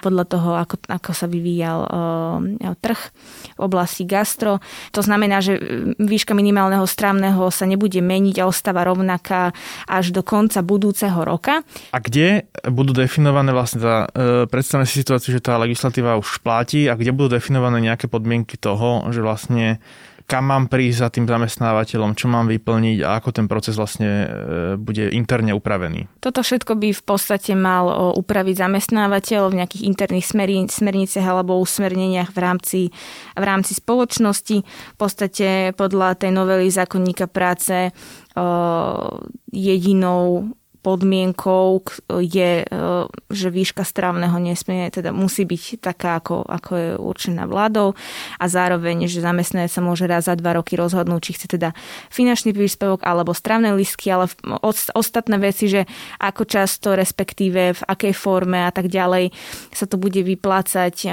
podľa 0.00 0.24
toho, 0.26 0.50
ako, 0.56 0.76
ako 0.88 1.10
sa 1.12 1.26
vyvíjal 1.28 1.78
uh, 1.86 2.74
trh 2.80 3.00
v 3.56 3.60
oblasti 3.60 4.08
gastro. 4.08 4.58
To 4.96 5.00
znamená, 5.04 5.44
že 5.44 5.60
výška 6.00 6.32
minimálneho 6.32 6.84
strávneho 6.88 7.52
sa 7.52 7.68
nebude 7.68 8.00
meniť 8.00 8.40
a 8.40 8.48
ostáva 8.48 8.88
rovnaká 8.88 9.52
až 9.84 10.10
do 10.10 10.24
konca 10.24 10.64
budúceho 10.64 11.20
roka. 11.22 11.62
A 11.92 11.98
kde 12.00 12.48
budú 12.66 12.96
definované 12.96 13.52
vlastne 13.52 13.84
tá, 13.84 13.96
uh, 14.08 14.44
predstavme 14.48 14.88
si 14.88 15.04
situáciu, 15.04 15.36
že 15.36 15.44
tá 15.44 15.60
legislatíva 15.60 16.18
už 16.18 16.40
platí 16.40 16.88
a 16.88 16.96
kde 16.96 17.12
budú 17.12 17.36
definované 17.36 17.84
nejaké 17.84 18.08
podmienky 18.08 18.56
toho, 18.56 19.06
že 19.12 19.20
vlastne 19.20 19.78
kam 20.30 20.46
mám 20.46 20.70
prísť 20.70 20.98
za 21.02 21.08
tým 21.10 21.26
zamestnávateľom, 21.26 22.14
čo 22.14 22.30
mám 22.30 22.46
vyplniť 22.46 23.02
a 23.02 23.18
ako 23.18 23.34
ten 23.34 23.50
proces 23.50 23.74
vlastne 23.74 24.06
e, 24.06 24.26
bude 24.78 25.10
interne 25.10 25.50
upravený. 25.50 26.06
Toto 26.22 26.46
všetko 26.46 26.78
by 26.78 26.94
v 26.94 27.02
podstate 27.02 27.58
mal 27.58 28.14
upraviť 28.14 28.62
zamestnávateľ 28.62 29.50
v 29.50 29.58
nejakých 29.58 29.82
interných 29.90 30.30
smerniciach 30.70 31.26
alebo 31.26 31.58
usmerneniach 31.58 32.30
v 32.30 32.38
rámci, 32.38 32.80
v 33.34 33.44
rámci 33.44 33.74
spoločnosti. 33.74 34.62
V 34.62 34.96
podstate 34.96 35.74
podľa 35.74 36.22
tej 36.22 36.30
novely 36.30 36.70
zákonníka 36.70 37.26
práce 37.26 37.90
jedinou 39.50 40.46
podmienkou 40.80 41.84
je, 42.24 42.64
e, 42.64 42.88
že 43.28 43.48
výška 43.52 43.84
strávneho 43.84 44.32
nesmie, 44.40 44.88
teda 44.88 45.12
musí 45.12 45.44
byť 45.44 45.84
taká, 45.84 46.20
ako, 46.24 46.48
ako 46.48 46.70
je 46.72 46.88
určená 46.96 47.44
vládou. 47.44 47.92
A 48.40 48.44
zároveň, 48.48 49.04
že 49.04 49.20
zamestnanec 49.20 49.68
sa 49.68 49.84
môže 49.84 50.08
raz 50.08 50.24
za 50.24 50.34
dva 50.40 50.56
roky 50.56 50.80
rozhodnúť, 50.80 51.20
či 51.20 51.32
chce 51.36 51.46
teda 51.60 51.76
finančný 52.08 52.56
príspevok 52.56 53.04
alebo 53.04 53.36
strávne 53.36 53.76
listky, 53.76 54.08
ale 54.08 54.32
ostatné 54.96 55.36
veci, 55.36 55.68
že 55.68 55.84
ako 56.16 56.48
často, 56.48 56.96
respektíve 56.96 57.76
v 57.76 57.82
akej 57.84 58.16
forme 58.16 58.64
a 58.64 58.72
tak 58.72 58.88
ďalej 58.88 59.36
sa 59.70 59.84
to 59.84 60.00
bude 60.00 60.16
vyplácať, 60.16 60.94
e, 61.04 61.10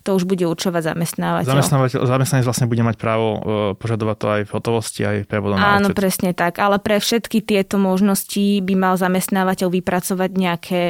to 0.00 0.10
už 0.16 0.24
bude 0.24 0.48
určovať 0.48 0.96
zamestnávateľ. 0.96 1.52
Zamestnávateľ, 1.52 2.00
zamestnanec 2.08 2.44
vlastne 2.48 2.66
bude 2.72 2.80
mať 2.80 2.96
právo 2.96 3.28
e, 3.28 3.38
požadovať 3.76 4.16
to 4.16 4.26
aj 4.32 4.42
v 4.48 4.50
hotovosti, 4.56 5.00
aj 5.04 5.16
prevodom 5.28 5.60
Áno, 5.60 5.92
presne 5.92 6.32
tak, 6.32 6.56
ale 6.56 6.80
pre 6.80 6.96
všetky 6.96 7.44
tieto 7.44 7.76
možnosti 7.76 8.64
by 8.64 8.74
mal 8.78 8.94
zamestnávateľ 8.94 9.68
vypracovať 9.68 10.30
nejaké, 10.38 10.82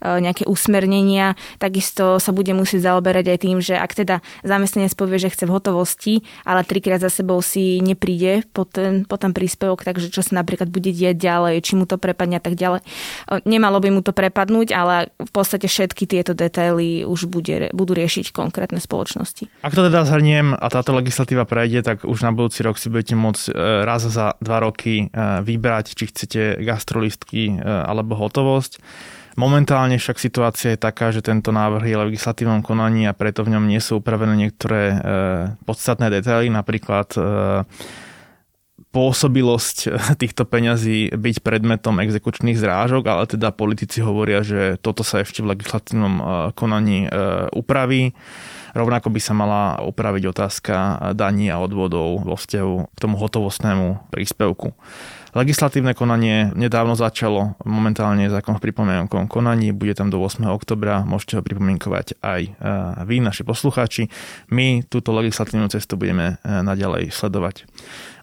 e, 0.00 0.06
nejaké 0.06 0.44
usmernenia. 0.44 1.34
Takisto 1.56 2.20
sa 2.20 2.30
bude 2.36 2.52
musieť 2.52 2.92
zaoberať 2.92 3.32
aj 3.32 3.38
tým, 3.40 3.58
že 3.64 3.74
ak 3.80 3.96
teda 3.96 4.20
zamestnanec 4.44 4.92
povie, 4.94 5.16
že 5.16 5.32
chce 5.32 5.48
v 5.48 5.54
hotovosti, 5.56 6.14
ale 6.44 6.62
trikrát 6.62 7.00
za 7.00 7.08
sebou 7.08 7.40
si 7.40 7.80
nepríde 7.80 8.44
po 8.52 8.68
ten, 8.68 9.08
po 9.08 9.16
ten 9.16 9.32
príspevok, 9.32 9.82
takže 9.82 10.12
čo 10.12 10.20
sa 10.20 10.38
napríklad 10.38 10.68
bude 10.68 10.92
diať 10.92 11.16
ďalej, 11.16 11.64
či 11.64 11.72
mu 11.74 11.88
to 11.88 11.96
prepadne 11.96 12.36
a 12.38 12.42
tak 12.44 12.54
ďalej. 12.54 12.84
E, 12.84 12.86
nemalo 13.48 13.80
by 13.80 13.88
mu 13.88 14.00
to 14.04 14.12
prepadnúť, 14.12 14.76
ale 14.76 15.10
v 15.16 15.30
podstate 15.32 15.66
všetky 15.66 16.04
tieto 16.04 16.36
detaily 16.36 17.08
už 17.08 17.26
bude, 17.26 17.72
budú 17.72 17.96
riešiť 17.96 18.36
konkrétne 18.36 18.78
spoločnosti. 18.78 19.48
Ak 19.64 19.72
to 19.72 19.88
teda 19.88 20.04
zhrniem 20.04 20.52
a 20.52 20.66
táto 20.68 20.92
legislatíva 20.92 21.48
prejde, 21.48 21.80
tak 21.80 22.04
už 22.04 22.20
na 22.20 22.30
budúci 22.36 22.60
rok 22.60 22.76
si 22.76 22.92
budete 22.92 23.16
môcť 23.16 23.42
e, 23.48 23.52
raz 23.88 24.02
za 24.04 24.36
dva 24.42 24.58
roky 24.60 25.10
vybrať, 25.20 25.94
či 25.94 26.04
chcete 26.10 26.40
gastrolist 26.64 27.24
výsledky 27.30 27.62
e, 27.62 27.62
alebo 27.62 28.18
hotovosť. 28.18 28.82
Momentálne 29.38 29.96
však 29.96 30.18
situácia 30.18 30.74
je 30.74 30.82
taká, 30.82 31.14
že 31.14 31.22
tento 31.22 31.54
návrh 31.54 31.86
je 31.86 31.96
legislatívnom 31.96 32.60
konaní 32.66 33.06
a 33.06 33.16
preto 33.16 33.46
v 33.46 33.56
ňom 33.56 33.70
nie 33.70 33.78
sú 33.78 34.02
upravené 34.02 34.36
niektoré 34.36 34.82
e, 34.90 34.96
podstatné 35.64 36.10
detaily, 36.10 36.50
napríklad 36.50 37.14
e, 37.14 37.20
pôsobilosť 38.90 39.76
týchto 40.20 40.42
peňazí 40.44 41.14
byť 41.14 41.36
predmetom 41.46 42.02
exekučných 42.02 42.58
zrážok, 42.58 43.06
ale 43.06 43.24
teda 43.30 43.54
politici 43.54 44.02
hovoria, 44.02 44.42
že 44.42 44.82
toto 44.82 45.06
sa 45.06 45.22
ešte 45.22 45.46
v 45.46 45.54
legislatívnom 45.54 46.14
konaní 46.58 47.06
upraví. 47.54 48.18
Rovnako 48.74 49.14
by 49.14 49.20
sa 49.22 49.34
mala 49.34 49.78
upraviť 49.78 50.34
otázka 50.34 50.74
daní 51.14 51.54
a 51.54 51.62
odvodov 51.62 52.26
vo 52.26 52.34
vzťahu 52.34 52.74
k 52.90 52.98
tomu 52.98 53.14
hotovostnému 53.14 54.10
príspevku. 54.10 54.74
Legislatívne 55.30 55.94
konanie 55.94 56.50
nedávno 56.58 56.98
začalo, 56.98 57.54
momentálne 57.62 58.26
je 58.26 58.34
zákon 58.34 58.58
v 58.58 58.64
pripomienkovom 58.66 59.30
konaní, 59.30 59.70
bude 59.70 59.94
tam 59.94 60.10
do 60.10 60.18
8. 60.18 60.42
oktobra, 60.50 61.06
môžete 61.06 61.38
ho 61.38 61.46
pripomienkovať 61.46 62.18
aj 62.18 62.40
e, 62.46 62.50
vy, 63.06 63.22
naši 63.22 63.46
poslucháči. 63.46 64.10
My 64.50 64.82
túto 64.82 65.14
legislatívnu 65.14 65.70
cestu 65.70 65.94
budeme 65.94 66.42
e, 66.42 66.50
naďalej 66.66 67.14
sledovať. 67.14 67.70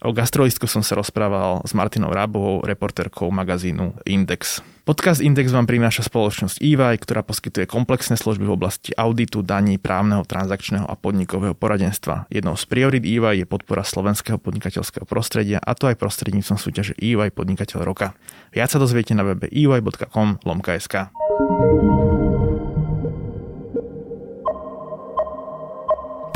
O 0.04 0.12
gastrolistku 0.12 0.68
som 0.68 0.84
sa 0.84 1.00
rozprával 1.00 1.64
s 1.64 1.72
Martinou 1.72 2.12
Rábovou, 2.12 2.62
reportérkou 2.68 3.32
magazínu 3.32 4.04
Index. 4.04 4.60
Podcast 4.88 5.20
Index 5.20 5.52
vám 5.52 5.68
prináša 5.68 6.08
spoločnosť 6.08 6.64
EY, 6.64 6.96
ktorá 7.04 7.20
poskytuje 7.20 7.68
komplexné 7.68 8.16
služby 8.16 8.48
v 8.48 8.56
oblasti 8.56 8.96
auditu, 8.96 9.44
daní, 9.44 9.76
právneho, 9.76 10.24
transakčného 10.24 10.88
a 10.88 10.96
podnikového 10.96 11.52
poradenstva. 11.52 12.24
Jednou 12.32 12.56
z 12.56 12.64
priorit 12.72 13.04
EY 13.04 13.44
je 13.44 13.46
podpora 13.52 13.84
slovenského 13.84 14.40
podnikateľského 14.40 15.04
prostredia 15.04 15.60
a 15.60 15.76
to 15.76 15.92
aj 15.92 16.00
prostredníctvom 16.00 16.56
súťaže 16.56 16.96
EY 17.04 17.36
Podnikateľ 17.36 17.84
roka. 17.84 18.16
Viac 18.56 18.72
sa 18.72 18.80
dozviete 18.80 19.12
na 19.12 19.28
webe 19.28 19.52
ey.com 19.52 20.40
lomka.sk. 20.48 21.12